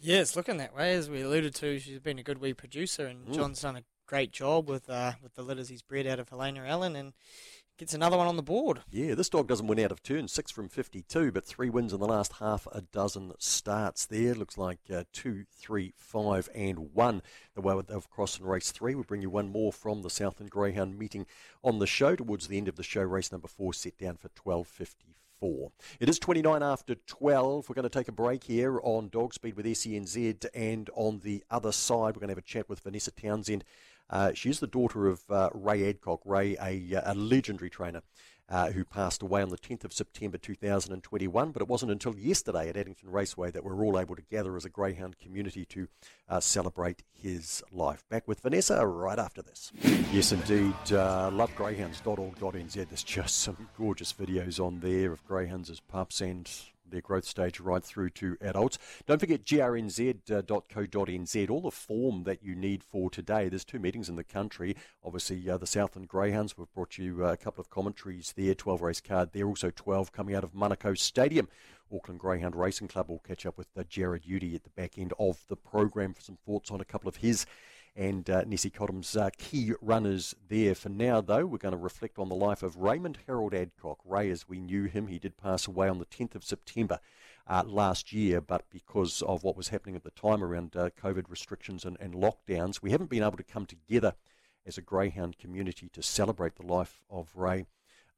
[0.00, 0.94] Yeah, it's looking that way.
[0.94, 3.34] As we alluded to, she's been a good wee producer, and mm.
[3.34, 6.64] John's done a great job with uh, with the litters he's bred out of Helena
[6.66, 7.12] Allen, and
[7.76, 8.82] Gets another one on the board.
[8.88, 11.98] Yeah, this dog doesn't win out of turn, six from 52, but three wins in
[11.98, 14.32] the last half a dozen starts there.
[14.32, 17.20] Looks like uh, two, three, five, and one.
[17.56, 18.94] The way they've crossed in race three.
[18.94, 21.26] We'll bring you one more from the Southland Greyhound meeting
[21.64, 23.02] on the show towards the end of the show.
[23.02, 25.70] Race number four set down for 12.54.
[25.98, 27.68] It is 29 after 12.
[27.68, 31.42] We're going to take a break here on Dog Speed with SENZ, and on the
[31.50, 33.64] other side, we're going to have a chat with Vanessa Townsend
[34.14, 36.20] uh, she's the daughter of uh, Ray Adcock.
[36.24, 38.02] Ray, a, uh, a legendary trainer.
[38.46, 41.50] Uh, who passed away on the 10th of September 2021.
[41.50, 44.54] But it wasn't until yesterday at Addington Raceway that we are all able to gather
[44.54, 45.88] as a greyhound community to
[46.28, 48.04] uh, celebrate his life.
[48.10, 49.72] Back with Vanessa right after this.
[50.12, 50.74] Yes, indeed.
[50.92, 52.74] Uh, lovegreyhounds.org.nz.
[52.74, 56.46] There's just some gorgeous videos on there of greyhounds as pups and
[56.88, 58.78] their growth stage right through to adults.
[59.06, 63.48] Don't forget grnz.co.nz, all the form that you need for today.
[63.48, 64.76] There's two meetings in the country.
[65.04, 68.82] Obviously, uh, the Southland Greyhounds, we've brought you uh, a couple of commentaries there, 12
[68.82, 71.48] race card there, also 12 coming out of Manukau Stadium.
[71.92, 75.12] Auckland Greyhound Racing Club will catch up with uh, Jared Udy at the back end
[75.18, 77.46] of the program for some thoughts on a couple of his
[77.96, 80.74] and uh, Nessie Cottam's uh, key runners there.
[80.74, 83.98] For now, though, we're going to reflect on the life of Raymond Harold Adcock.
[84.04, 87.00] Ray, as we knew him, he did pass away on the 10th of September.
[87.46, 91.24] Uh, last year, but because of what was happening at the time around uh, COVID
[91.28, 94.14] restrictions and, and lockdowns, we haven't been able to come together
[94.64, 97.66] as a greyhound community to celebrate the life of Ray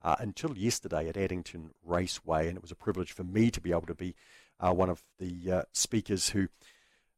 [0.03, 3.73] uh, until yesterday at Addington Raceway, and it was a privilege for me to be
[3.73, 4.15] able to be
[4.61, 6.47] uh, one of the uh, speakers who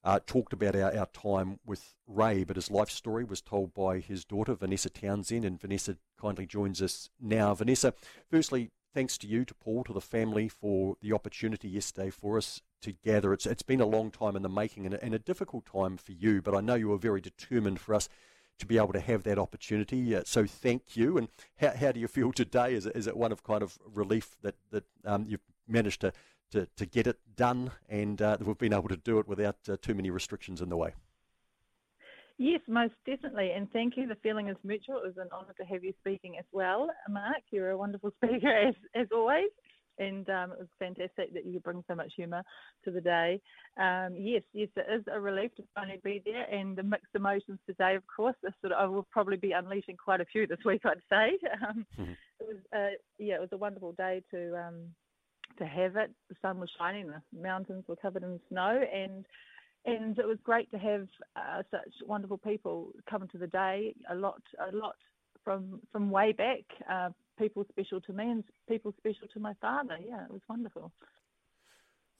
[0.04, 3.98] uh, talked about our, our time with Ray, but his life story was told by
[3.98, 7.54] his daughter, Vanessa Townsend, and Vanessa kindly joins us now.
[7.54, 7.92] Vanessa,
[8.30, 12.62] firstly, thanks to you, to Paul, to the family for the opportunity yesterday for us
[12.82, 13.32] to gather.
[13.32, 15.96] It's, it's been a long time in the making and a, and a difficult time
[15.96, 18.08] for you, but I know you were very determined for us
[18.58, 20.14] to be able to have that opportunity.
[20.14, 21.16] Uh, so thank you.
[21.18, 21.28] And
[21.60, 22.74] how, how do you feel today?
[22.74, 26.12] Is it, is it one of kind of relief that, that um, you've managed to
[26.52, 29.76] to, to get it done, and uh, we've been able to do it without uh,
[29.80, 30.94] too many restrictions in the way.
[32.38, 33.50] Yes, most definitely.
[33.50, 34.06] And thank you.
[34.06, 34.98] The feeling is mutual.
[34.98, 37.42] It was an honour to have you speaking as well, Mark.
[37.50, 39.48] You're a wonderful speaker as, as always.
[39.98, 42.44] And um, it was fantastic that you bring so much humour
[42.84, 43.40] to the day.
[43.80, 47.58] Um, yes, yes, it is a relief to finally be there, and the mixed emotions
[47.66, 48.36] today, of course.
[48.60, 51.38] Sort of, I will probably be unleashing quite a few this week, I'd say.
[51.68, 52.12] Um, mm-hmm.
[52.40, 54.94] It was, uh, yeah, it was a wonderful day to um,
[55.58, 56.10] to have it.
[56.28, 59.24] The sun was shining, the mountains were covered in snow, and
[59.84, 63.94] and it was great to have uh, such wonderful people come to the day.
[64.10, 64.96] A lot, a lot
[65.44, 66.60] from from way back.
[66.90, 69.96] Uh, people special to me and people special to my father.
[70.04, 70.92] Yeah, it was wonderful.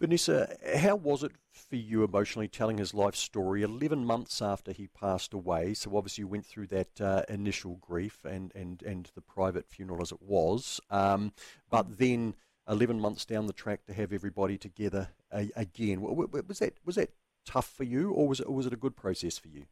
[0.01, 4.87] Vanessa, how was it for you emotionally telling his life story 11 months after he
[4.87, 5.75] passed away?
[5.75, 10.01] So, obviously, you went through that uh, initial grief and, and, and the private funeral
[10.01, 10.81] as it was.
[10.89, 11.33] Um,
[11.69, 12.37] but then
[12.69, 16.01] 11 months down the track to have everybody together again.
[16.01, 17.11] Was that was that
[17.47, 19.65] tough for you, or was it was it a good process for you?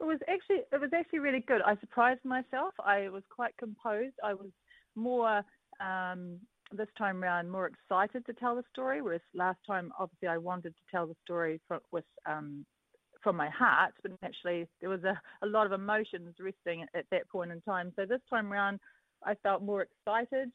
[0.00, 1.62] It was actually it was actually really good.
[1.62, 2.74] I surprised myself.
[2.84, 4.14] I was quite composed.
[4.24, 4.50] I was
[4.94, 5.42] more
[5.80, 6.38] um,
[6.72, 10.74] this time around more excited to tell the story, whereas last time obviously I wanted
[10.74, 12.66] to tell the story from, with um,
[13.22, 17.06] from my heart, but actually there was a, a lot of emotions resting at, at
[17.10, 17.92] that point in time.
[17.96, 18.80] So this time around,
[19.24, 20.50] I felt more excited.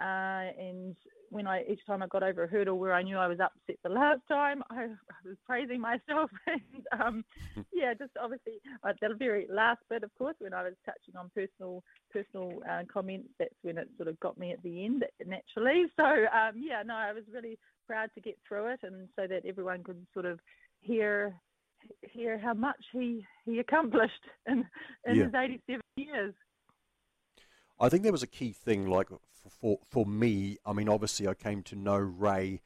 [0.00, 0.96] Uh, and
[1.30, 3.76] when I each time I got over a hurdle where I knew I was upset
[3.82, 6.30] the last time, I, I was praising myself.
[6.46, 7.24] and um,
[7.72, 8.54] yeah, just obviously
[8.84, 11.82] uh, the very last bit, of course, when I was touching on personal
[12.12, 15.84] personal uh, comments, that's when it sort of got me at the end naturally.
[15.96, 19.46] So um, yeah, no, I was really proud to get through it, and so that
[19.46, 20.38] everyone could sort of
[20.80, 21.34] hear
[22.02, 24.12] hear how much he he accomplished
[24.46, 24.64] in
[25.06, 25.24] in yeah.
[25.24, 26.34] his 87 years.
[27.78, 28.88] I think there was a key thing.
[28.88, 29.08] Like
[29.60, 32.60] for, for me, I mean, obviously, I came to know Ray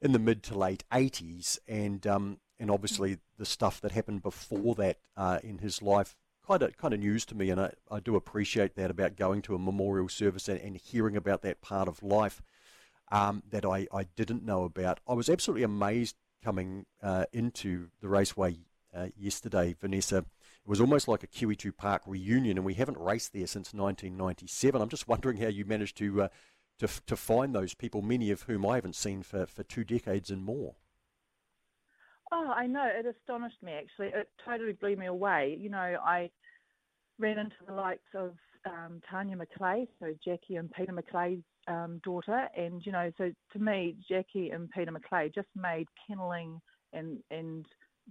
[0.00, 4.74] in the mid to late '80s, and um, and obviously the stuff that happened before
[4.76, 6.16] that uh, in his life
[6.46, 9.42] kind of kind of news to me, and I, I do appreciate that about going
[9.42, 12.42] to a memorial service and, and hearing about that part of life
[13.10, 15.00] um, that I, I didn't know about.
[15.08, 18.58] I was absolutely amazed coming uh, into the raceway
[18.94, 20.24] uh, yesterday, Vanessa.
[20.66, 24.82] It was almost like a QE2 Park reunion, and we haven't raced there since 1997.
[24.82, 26.28] I'm just wondering how you managed to uh,
[26.80, 30.28] to to find those people, many of whom I haven't seen for, for two decades
[30.28, 30.74] and more.
[32.32, 32.84] Oh, I know.
[32.84, 34.08] It astonished me actually.
[34.08, 35.56] It totally blew me away.
[35.56, 36.30] You know, I
[37.20, 42.48] ran into the likes of um, Tanya Macleay, so Jackie and Peter Macleay's um, daughter,
[42.56, 46.60] and you know, so to me, Jackie and Peter Macleay just made kenneling
[46.92, 47.66] and and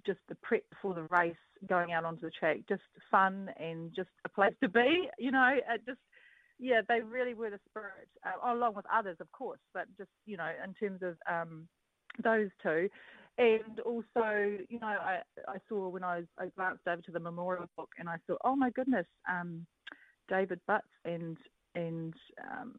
[0.06, 1.36] just the prep for the race,
[1.68, 5.10] going out onto the track, just fun and just a place to be.
[5.18, 5.56] You know,
[5.86, 6.00] just
[6.60, 10.38] yeah, they really were the spirit, uh, along with others, of course, but just you
[10.38, 11.68] know, in terms of um,
[12.24, 12.90] those two.
[13.38, 17.20] And also, you know, I, I saw when I was I glanced over to the
[17.20, 19.66] memorial book and I thought, oh my goodness, um,
[20.30, 21.38] David Butts and
[21.76, 22.14] and
[22.50, 22.76] um,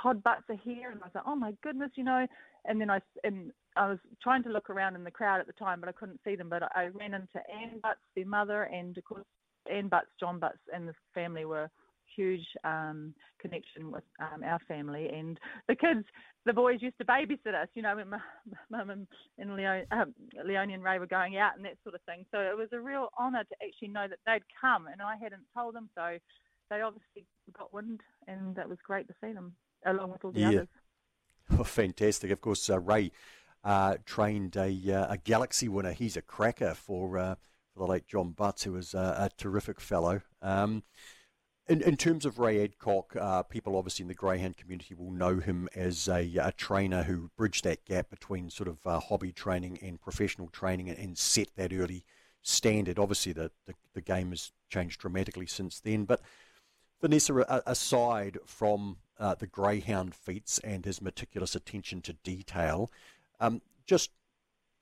[0.00, 2.26] Todd Butts are here, and I was like, oh my goodness, you know.
[2.66, 5.52] And then I and I was trying to look around in the crowd at the
[5.54, 6.48] time, but I couldn't see them.
[6.48, 9.24] But I ran into Ann Butts, their mother, and of course
[9.70, 11.70] Ann Butts, John Butts, and the family were
[12.16, 15.08] huge um, connection with um, our family.
[15.08, 16.04] And the kids,
[16.44, 18.18] the boys used to babysit us, you know, when my
[18.70, 19.06] mum and,
[19.38, 22.24] and Leo, um, Leonie and Ray were going out and that sort of thing.
[22.30, 25.42] So it was a real honour to actually know that they'd come, and I hadn't
[25.56, 25.88] told them.
[25.94, 26.18] So
[26.70, 27.26] they obviously
[27.56, 29.52] got wind, and that was great to see them
[29.84, 30.48] along with all the yeah.
[30.48, 30.68] others.
[31.58, 32.30] Oh, fantastic!
[32.30, 33.10] Of course, uh, Ray
[33.64, 35.90] uh, trained a, uh, a Galaxy winner.
[35.92, 37.34] He's a cracker for uh,
[37.74, 40.22] for the late John Butts, who was uh, a terrific fellow.
[40.42, 40.84] Um,
[41.68, 45.38] in, in terms of Ray Adcock, uh, people obviously in the greyhound community will know
[45.38, 49.78] him as a, a trainer who bridged that gap between sort of uh, hobby training
[49.80, 52.04] and professional training and, and, set that early
[52.42, 52.98] standard.
[52.98, 56.06] Obviously, the, the, the, game has changed dramatically since then.
[56.06, 56.22] But
[57.00, 62.90] Vanessa, aside from uh, the greyhound feats and his meticulous attention to detail,
[63.38, 64.10] um, just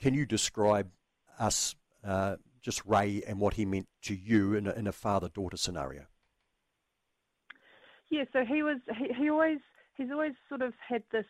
[0.00, 0.90] can you describe
[1.38, 1.74] us,
[2.04, 6.06] uh, just Ray, and what he meant to you in a, in a father-daughter scenario?
[8.10, 9.58] Yeah, so he was he, he always
[9.96, 11.26] he's always sort of had this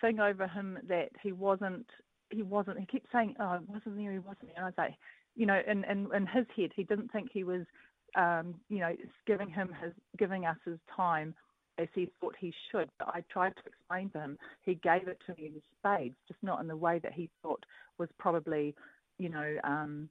[0.00, 1.86] thing over him that he wasn't
[2.30, 4.64] he wasn't he kept saying, Oh, I wasn't there, he wasn't there.
[4.64, 4.94] And I like
[5.34, 7.62] you know, in, in, in his head he didn't think he was
[8.16, 8.94] um, you know,
[9.26, 11.34] giving him his giving us his time
[11.78, 12.88] as he thought he should.
[12.98, 16.42] But I tried to explain to him he gave it to me in spades, just
[16.42, 17.64] not in the way that he thought
[17.98, 18.74] was probably,
[19.18, 20.08] you know, um,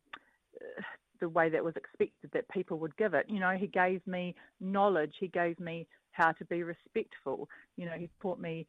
[1.19, 3.25] the way that was expected that people would give it.
[3.30, 7.49] You know, he gave me knowledge, he gave me how to be respectful.
[7.78, 8.65] You know, he taught me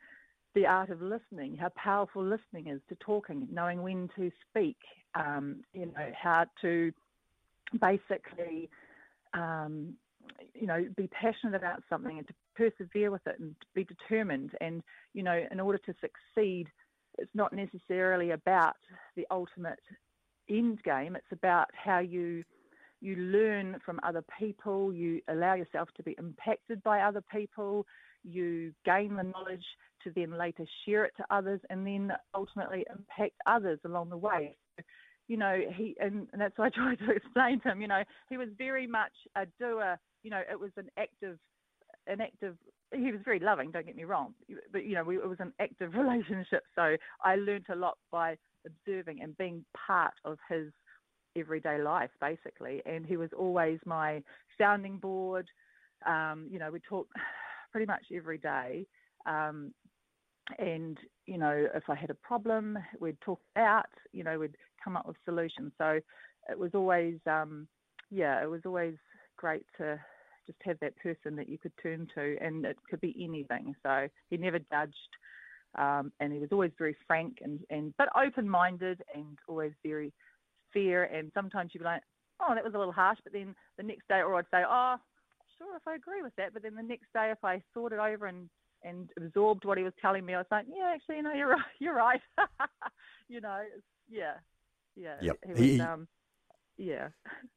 [0.54, 4.76] the art of listening, how powerful listening is to talking, knowing when to speak,
[5.14, 6.92] um, you know, how to
[7.80, 8.70] basically,
[9.34, 9.94] um,
[10.54, 14.52] you know, be passionate about something and to persevere with it and be determined.
[14.60, 14.82] And,
[15.14, 16.66] you know, in order to succeed,
[17.18, 18.76] it's not necessarily about
[19.16, 19.80] the ultimate
[20.48, 21.16] end game.
[21.16, 22.44] It's about how you
[23.00, 24.92] you learn from other people.
[24.92, 27.86] You allow yourself to be impacted by other people.
[28.24, 29.64] You gain the knowledge
[30.02, 34.56] to then later share it to others, and then ultimately impact others along the way.
[35.28, 37.80] you know, he and, and that's what I tried to explain to him.
[37.80, 39.98] You know, he was very much a doer.
[40.26, 41.38] You know, it was an active,
[42.08, 42.56] an active
[42.92, 44.34] he was very loving, don't get me wrong,
[44.72, 46.64] but you know, we, it was an active relationship.
[46.74, 48.36] So I learnt a lot by
[48.66, 50.72] observing and being part of his
[51.36, 52.82] everyday life, basically.
[52.86, 54.22] And he was always my
[54.58, 55.46] sounding board.
[56.06, 57.12] Um, you know, we talked
[57.72, 58.86] pretty much every day.
[59.26, 59.72] Um,
[60.58, 64.96] and, you know, if I had a problem, we'd talk out, you know, we'd come
[64.96, 65.72] up with solutions.
[65.78, 66.00] So
[66.48, 67.66] it was always, um,
[68.10, 68.94] yeah, it was always
[69.36, 69.98] great to
[70.46, 73.74] just have that person that you could turn to, and it could be anything.
[73.82, 74.94] So he never judged.
[75.76, 80.12] Um, and he was always very frank and, and but open-minded and always very
[80.72, 81.04] fair.
[81.04, 82.02] And sometimes you'd be like,
[82.40, 83.18] oh, that was a little harsh.
[83.24, 84.96] But then the next day, or I'd say, oh,
[85.58, 86.54] sure, if I agree with that.
[86.54, 88.48] But then the next day, if I thought it over and
[88.84, 91.48] and absorbed what he was telling me, I was like, yeah, actually, you know, you're
[91.50, 91.64] right.
[91.80, 92.20] You're right.
[93.28, 93.62] you know,
[94.08, 94.34] yeah,
[94.94, 95.16] yeah.
[95.20, 95.36] Yep.
[95.44, 96.08] He was, he, um,
[96.78, 97.08] yeah.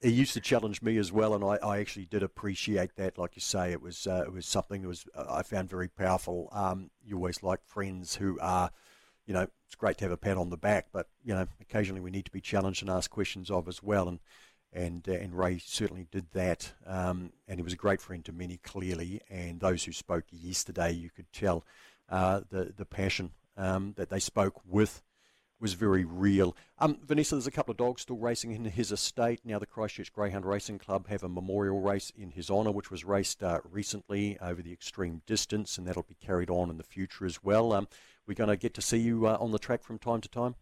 [0.00, 3.18] he used to challenge me as well, and I, I actually did appreciate that.
[3.18, 5.88] Like you say, it was uh, it was something that was uh, I found very
[5.88, 6.48] powerful.
[6.52, 8.70] Um, you always like friends who are,
[9.26, 12.00] you know, it's great to have a pat on the back, but you know, occasionally
[12.00, 14.08] we need to be challenged and asked questions of as well.
[14.08, 14.20] And
[14.72, 16.72] and uh, and Ray certainly did that.
[16.86, 19.20] Um, and he was a great friend to many, clearly.
[19.28, 21.64] And those who spoke yesterday, you could tell
[22.08, 25.02] uh, the the passion um, that they spoke with
[25.60, 26.56] was very real.
[26.78, 29.40] Um, Vanessa, there's a couple of dogs still racing in his estate.
[29.44, 33.04] Now, the Christchurch Greyhound Racing Club have a memorial race in his honour, which was
[33.04, 37.26] raced uh, recently over the extreme distance, and that'll be carried on in the future
[37.26, 37.72] as well.
[37.72, 37.88] Um,
[38.26, 40.54] we're going to get to see you uh, on the track from time to time.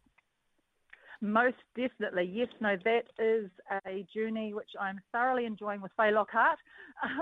[1.21, 2.49] Most definitely, yes.
[2.61, 3.51] No, that is
[3.87, 6.59] a journey which I'm thoroughly enjoying with Faye Lockhart.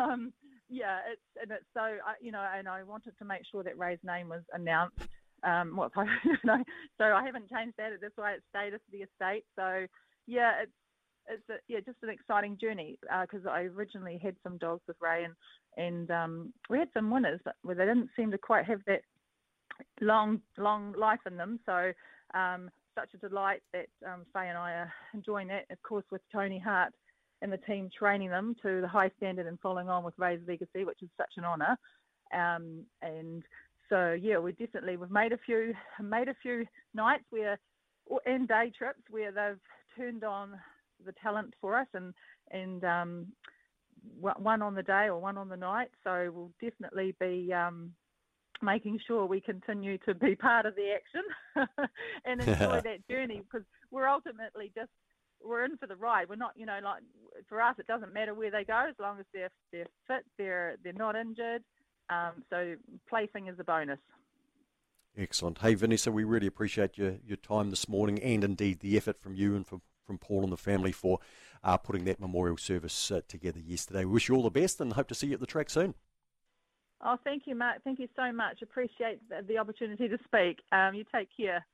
[0.01, 0.33] Um,
[0.71, 3.99] yeah, it's and it's so you know, and I wanted to make sure that Ray's
[4.03, 4.99] name was announced.
[5.45, 5.77] Um,
[6.45, 6.65] know,
[6.99, 7.91] so I haven't changed that.
[8.01, 9.45] That's why it's status of the estate.
[9.55, 9.87] So
[10.27, 10.73] yeah, it's
[11.29, 14.97] it's a, yeah just an exciting journey because uh, I originally had some dogs with
[15.01, 15.35] Ray and
[15.77, 19.03] and um, we had some winners, but where they didn't seem to quite have that
[20.01, 21.61] long long life in them.
[21.67, 21.93] So
[22.35, 25.67] um, such a delight that um, Faye and I are enjoying that.
[25.71, 26.93] Of course, with Tony Hart
[27.43, 30.85] and the team training them to the high standard and following on with Ray's legacy,
[30.85, 31.77] which is such an honour.
[32.35, 33.43] Um, and
[33.89, 37.59] so yeah, we definitely we've made a few made a few nights where
[38.25, 39.61] and day trips where they've
[39.97, 40.53] turned on
[41.05, 42.15] the talent for us and
[42.51, 43.27] and um,
[44.21, 45.89] one on the day or one on the night.
[46.05, 47.93] So we'll definitely be um,
[48.63, 51.69] making sure we continue to be part of the action
[52.25, 54.91] and enjoy that journey because we're ultimately just
[55.45, 56.29] we're in for the ride.
[56.29, 57.03] We're not, you know, like
[57.49, 60.77] for us, it doesn't matter where they go as long as they're they're fit, they're
[60.83, 61.63] they're not injured.
[62.11, 62.75] Um, so
[63.09, 63.99] placing is a bonus.
[65.17, 65.59] Excellent.
[65.59, 69.35] Hey Vanessa, we really appreciate your your time this morning and indeed the effort from
[69.35, 71.19] you and from from Paul and the family for
[71.65, 74.05] uh, putting that memorial service uh, together yesterday.
[74.05, 75.95] We wish you all the best and hope to see you at the track soon.
[77.05, 77.83] Oh, thank you, Mark.
[77.83, 78.63] Thank you so much.
[78.63, 80.61] Appreciate the, the opportunity to speak.
[80.73, 81.67] Um, you take care.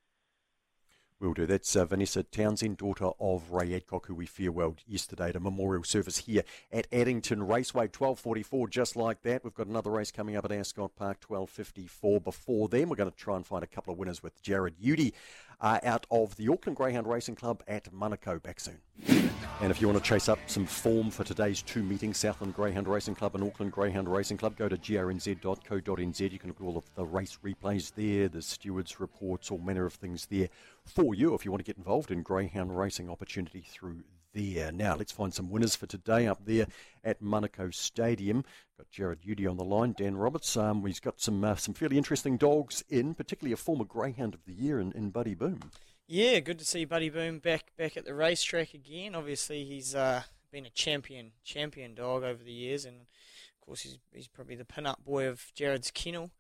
[1.23, 1.47] Will do.
[1.47, 5.85] That's uh, Vanessa Townsend, daughter of Ray Adcock, who we farewelled yesterday at a memorial
[5.85, 6.43] service here
[6.73, 9.45] at Addington Raceway, 12.44, just like that.
[9.45, 12.25] We've got another race coming up at Ascot Park, 12.54.
[12.25, 15.14] Before then, we're going to try and find a couple of winners with Jared Udy
[15.62, 18.42] uh, out of the Auckland Greyhound Racing Club at Manukau.
[18.42, 18.78] Back soon.
[19.60, 22.88] And if you want to chase up some form for today's two meetings, Southland Greyhound
[22.88, 26.32] Racing Club and Auckland Greyhound Racing Club, go to grnz.co.nz.
[26.32, 29.86] You can look at all of the race replays there, the stewards' reports, all manner
[29.86, 30.48] of things there
[30.84, 34.02] for you if you want to get involved in greyhound racing opportunity through
[34.33, 34.72] there.
[34.72, 36.66] Now, let's find some winners for today up there
[37.05, 38.45] at Manukau Stadium.
[38.78, 40.57] Got Jared Udy on the line, Dan Roberts.
[40.57, 44.45] Um, he's got some uh, some fairly interesting dogs in, particularly a former Greyhound of
[44.45, 45.70] the Year in, in Buddy Boom.
[46.09, 49.14] Yeah, good to see Buddy Boom back back at the racetrack again.
[49.14, 53.99] Obviously, he's uh, been a champion champion dog over the years, and of course, he's
[54.12, 56.30] he's probably the pin-up boy of Jared's kennel.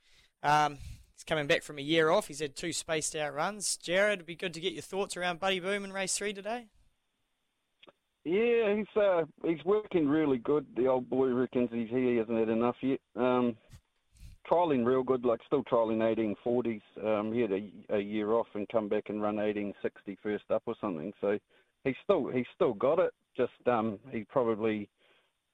[0.42, 0.78] Um,
[1.14, 2.26] he's coming back from a year off.
[2.26, 3.76] He's had two spaced out runs.
[3.76, 6.66] Jared, it'd be good to get your thoughts around Buddy Boom in race three today.
[8.24, 10.64] Yeah, he's uh, he's working really good.
[10.76, 13.00] The old boy reckons he's he hasn't had enough yet.
[13.16, 13.56] Um,
[14.48, 15.98] trialing real good, like still trialing
[16.44, 16.82] 1840s.
[17.04, 20.62] Um, he had a, a year off and come back and run 1860 first up
[20.66, 21.12] or something.
[21.20, 21.38] So
[21.84, 23.12] he's still he's still got it.
[23.36, 24.88] Just um, he's probably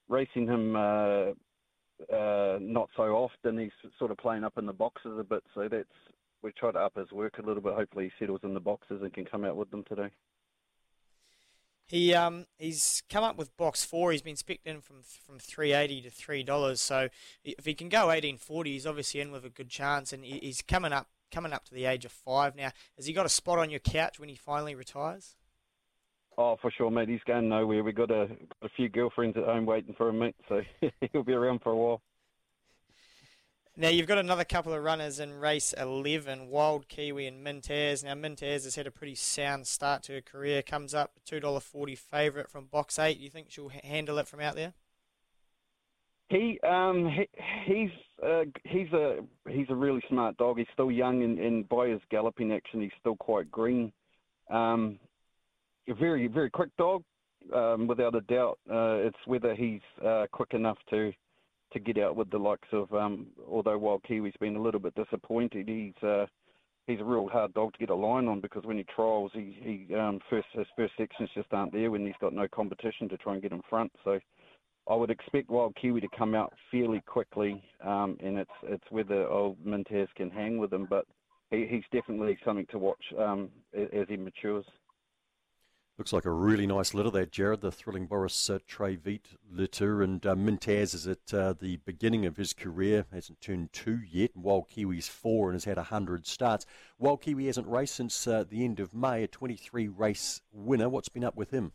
[0.08, 1.30] racing him uh,
[2.12, 3.58] uh, not so often.
[3.58, 5.42] He's sort of playing up in the boxes a bit.
[5.54, 5.88] So that's
[6.42, 7.74] we try to up his work a little bit.
[7.74, 10.10] Hopefully he settles in the boxes and can come out with them today.
[11.88, 14.12] He um he's come up with box four.
[14.12, 16.80] He's been specced in from from three eighty to three dollars.
[16.80, 17.08] So
[17.42, 20.60] if he can go eighteen forty, he's obviously in with a good chance, and he's
[20.60, 22.70] coming up coming up to the age of five now.
[22.96, 25.36] Has he got a spot on your couch when he finally retires?
[26.36, 27.08] Oh, for sure, mate.
[27.08, 27.82] He's going nowhere.
[27.82, 28.28] We got a
[28.62, 30.36] a few girlfriends at home waiting for him, mate.
[30.48, 30.60] So
[31.12, 32.02] he'll be around for a while.
[33.80, 38.02] Now you've got another couple of runners in race 11, Wild Kiwi and Mintaz.
[38.02, 40.62] Now Mintaz has had a pretty sound start to her career.
[40.62, 43.20] Comes up two dollar forty favourite from box eight.
[43.20, 44.74] You think she'll handle it from out there?
[46.28, 47.28] He um he,
[47.66, 50.58] he's uh, he's a he's a really smart dog.
[50.58, 53.92] He's still young and, and by his galloping action, he's still quite green.
[54.50, 54.98] Um,
[55.88, 57.04] a very very quick dog,
[57.54, 58.58] um, without a doubt.
[58.68, 61.12] Uh, it's whether he's uh, quick enough to
[61.72, 62.92] to get out with the likes of.
[62.92, 66.26] Um, although Wild Kiwi's been a little bit disappointed, he's uh,
[66.86, 69.86] he's a real hard dog to get a line on because when he trials, he
[69.88, 73.16] he um, first his first sections just aren't there when he's got no competition to
[73.18, 73.92] try and get in front.
[74.04, 74.18] So.
[74.90, 79.28] I would expect Wild Kiwi to come out fairly quickly, um, and it's it's whether
[79.28, 81.04] old Mintaz can hang with him, but
[81.50, 84.64] he, he's definitely something to watch um, as he matures.
[85.98, 90.00] Looks like a really nice litter there, Jared, the thrilling Boris uh, Trevitt litter.
[90.00, 94.36] And uh, Mintaz is at uh, the beginning of his career, hasn't turned two yet.
[94.36, 96.64] Wild Kiwi's four and has had 100 starts.
[97.00, 100.88] Wild Kiwi hasn't raced since uh, the end of May, a 23 race winner.
[100.88, 101.72] What's been up with him?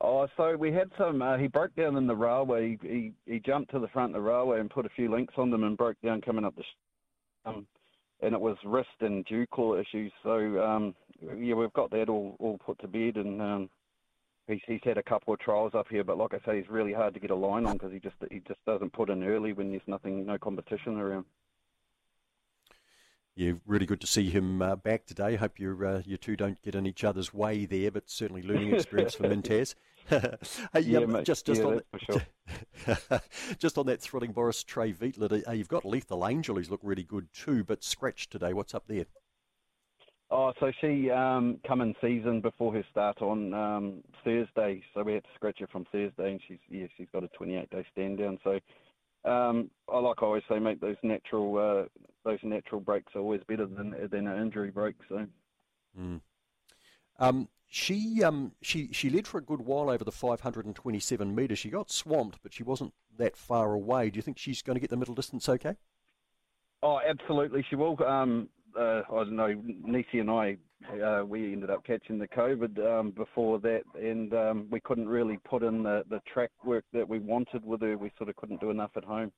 [0.00, 1.22] Oh, so we had some.
[1.22, 2.78] Uh, he broke down in the railway.
[2.82, 5.34] He, he he jumped to the front of the railway and put a few links
[5.36, 6.62] on them and broke down coming up the.
[6.62, 7.66] Sh- um,
[8.20, 10.12] and it was wrist and dew claw issues.
[10.22, 10.94] So um,
[11.38, 13.70] yeah, we've got that all all put to bed, and um,
[14.46, 16.04] he's he's had a couple of trials up here.
[16.04, 18.16] But like I say, he's really hard to get a line on because he just
[18.30, 21.24] he just doesn't put in early when there's nothing, no competition around.
[23.34, 25.36] Yeah, really good to see him uh, back today.
[25.36, 28.70] Hope you uh, you two don't get in each other's way there, but certainly learning
[28.74, 29.74] experience for Mintaz.
[30.74, 31.24] hey, Yeah, um, mate.
[31.24, 33.22] just just Yeah, on that,
[33.58, 37.04] just on that thrilling Boris Trey Veetler, uh, you've got Lethal Angel, who's looked really
[37.04, 38.52] good too, but scratched today.
[38.52, 39.06] What's up there?
[40.34, 45.12] Oh, so she um, come in season before her start on um, Thursday, so we
[45.12, 48.16] had to scratch her from Thursday, and she's yeah she's got a 28 day stand
[48.16, 48.38] down.
[48.42, 48.58] So
[49.30, 51.88] um, I like I always say, mate, those natural uh,
[52.24, 54.96] those natural breaks are always better than than an injury break.
[55.10, 55.26] So
[55.98, 56.22] Mm.
[57.18, 61.58] Um, she um, she she led for a good while over the 527 metres.
[61.58, 64.08] She got swamped, but she wasn't that far away.
[64.08, 65.76] Do you think she's going to get the middle distance okay?
[66.82, 68.02] oh, absolutely, she will.
[68.04, 69.54] Um, uh, I don't know,
[69.84, 70.56] Nisi and I,
[71.02, 75.38] uh, we ended up catching the COVID um, before that, and um, we couldn't really
[75.48, 77.96] put in the, the track work that we wanted with her.
[77.96, 79.32] We sort of couldn't do enough at home.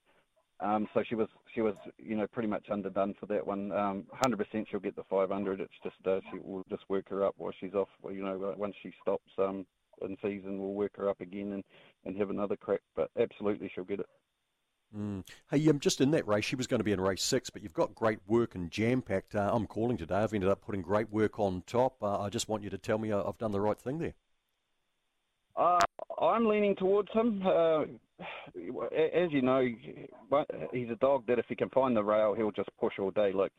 [0.60, 3.72] Um, so she was she was you know pretty much underdone for that one.
[3.72, 5.60] Um, 100% she'll get the 500.
[5.60, 7.88] It's just uh, she will just work her up while she's off.
[8.08, 9.66] You know uh, once she stops um,
[10.02, 11.64] in season, we'll work her up again and,
[12.04, 12.80] and have another crack.
[12.94, 14.06] But absolutely she'll get it.
[14.96, 15.26] Mm.
[15.50, 17.62] Hey, um, just in that race, she was going to be in race six, but
[17.62, 19.34] you've got great work and jam packed.
[19.34, 20.16] Uh, I'm calling today.
[20.16, 22.02] I've ended up putting great work on top.
[22.02, 24.14] Uh, I just want you to tell me I- I've done the right thing there.
[25.56, 25.84] Uh,
[26.20, 27.42] I'm leaning towards him.
[27.44, 27.82] Uh,
[28.22, 29.66] as you know,
[30.72, 33.32] he's a dog that if he can find the rail, he'll just push all day.
[33.32, 33.52] Look,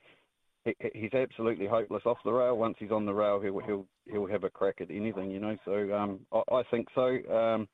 [0.94, 2.58] he's absolutely hopeless off the rail.
[2.58, 5.58] Once he's on the rail, he'll he'll he'll have a crack at anything, you know.
[5.66, 7.18] So um, I, I think so.
[7.34, 7.68] Um,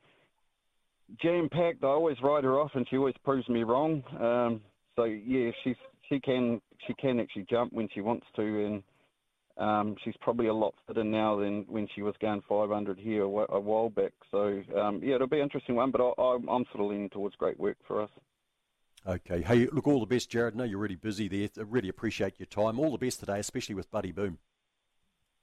[1.21, 1.83] jam packed.
[1.83, 4.03] I always ride her off, and she always proves me wrong.
[4.19, 4.61] Um,
[4.95, 5.75] so yeah, she's
[6.09, 8.83] she can she can actually jump when she wants to, and
[9.57, 13.27] um, she's probably a lot fitter now than when she was going 500 here a,
[13.27, 14.13] while back.
[14.31, 17.09] So um, yeah, it'll be an interesting one, but I, I'm, I'm sort of leaning
[17.09, 18.09] towards great work for us.
[19.05, 19.41] Okay.
[19.41, 20.53] Hey, look, all the best, Jared.
[20.53, 21.49] I know you're really busy there.
[21.57, 22.79] I really appreciate your time.
[22.79, 24.37] All the best today, especially with Buddy Boom.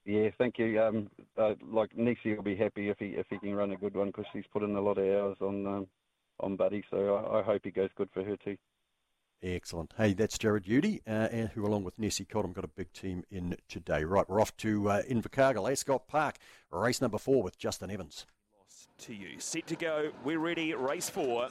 [0.08, 0.82] Yeah, thank you.
[0.82, 3.94] Um, uh, like Nixie will be happy if he if he can run a good
[3.94, 5.86] one because she's put in a lot of hours on um,
[6.40, 6.82] on Buddy.
[6.90, 8.56] So I, I hope he goes good for her too.
[9.42, 9.92] Excellent.
[9.98, 13.56] Hey, that's Jared Udy, uh, who, along with Nessie Cottam, got a big team in
[13.68, 14.02] today.
[14.02, 16.36] Right, we're off to uh, Invercargill, Ascot Park,
[16.72, 18.24] race number four with Justin Evans.
[19.00, 19.38] to you.
[19.38, 20.10] Set to go.
[20.24, 20.72] We're ready.
[20.72, 21.50] Race four.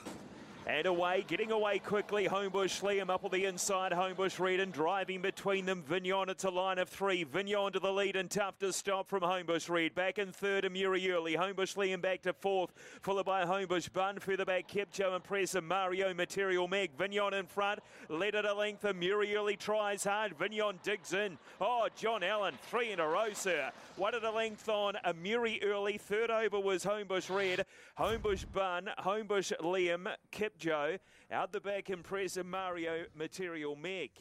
[0.70, 2.28] And away, getting away quickly.
[2.28, 3.94] Homebush Liam up on the inside.
[3.94, 5.82] Homebush Redden driving between them.
[5.82, 7.24] Vignon, a line of three.
[7.24, 9.96] Vignon to the lead and tough to stop from Homebush Reed.
[9.96, 11.38] Back in third, Amuri Early.
[11.38, 14.20] Homebush Liam back to fourth, followed by Homebush Bun.
[14.20, 15.64] Further back, Kipcho and Pressa.
[15.64, 16.92] Mario Material Meg.
[16.98, 17.80] Vignon in front.
[18.10, 18.82] Led at a length.
[18.82, 20.38] Amuri Early tries hard.
[20.38, 21.38] Vignon digs in.
[21.62, 23.72] Oh, John Allen, three in a row, sir.
[23.96, 25.98] One at a length on Amuri Early.
[25.98, 27.66] Third over was Homebush Red.
[27.98, 28.90] Homebush Bun.
[29.00, 30.14] Homebush Liam.
[30.58, 31.00] Kipjo.
[31.32, 34.12] Out the back, Impressive Mario Material Meg.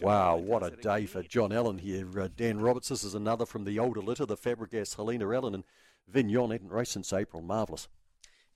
[0.00, 2.20] Wow, what a day for John Allen here.
[2.20, 5.64] Uh, Dan Roberts, this is another from the older litter, the Fabregas, Helena Allen, and
[6.06, 7.42] Vignon hadn't raced since April.
[7.42, 7.88] Marvellous.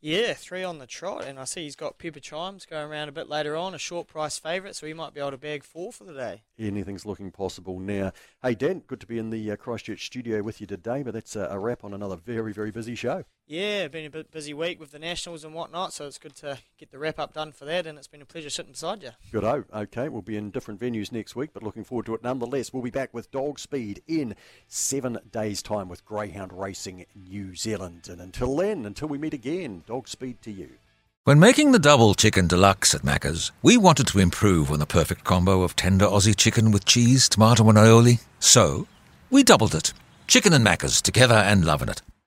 [0.00, 3.12] Yeah, three on the trot, and I see he's got Pepper Chimes going around a
[3.12, 5.92] bit later on, a short price favourite, so he might be able to bag four
[5.92, 6.42] for the day.
[6.58, 8.10] Anything's looking possible now.
[8.42, 11.36] Hey, Dan, good to be in the uh, Christchurch studio with you today, but that's
[11.36, 13.24] uh, a wrap on another very, very busy show.
[13.52, 16.56] Yeah, been a bit busy week with the Nationals and whatnot, so it's good to
[16.78, 19.10] get the wrap up done for that, and it's been a pleasure sitting beside you.
[19.30, 20.08] Good oh, okay.
[20.08, 22.72] We'll be in different venues next week, but looking forward to it nonetheless.
[22.72, 24.36] We'll be back with Dog Speed in
[24.68, 28.08] seven days' time with Greyhound Racing New Zealand.
[28.08, 30.70] And until then, until we meet again, Dog Speed to you.
[31.24, 35.24] When making the double chicken deluxe at Macca's, we wanted to improve on the perfect
[35.24, 38.22] combo of tender Aussie chicken with cheese, tomato, and aioli.
[38.40, 38.86] So,
[39.28, 39.92] we doubled it.
[40.26, 42.00] Chicken and Macca's together and loving it.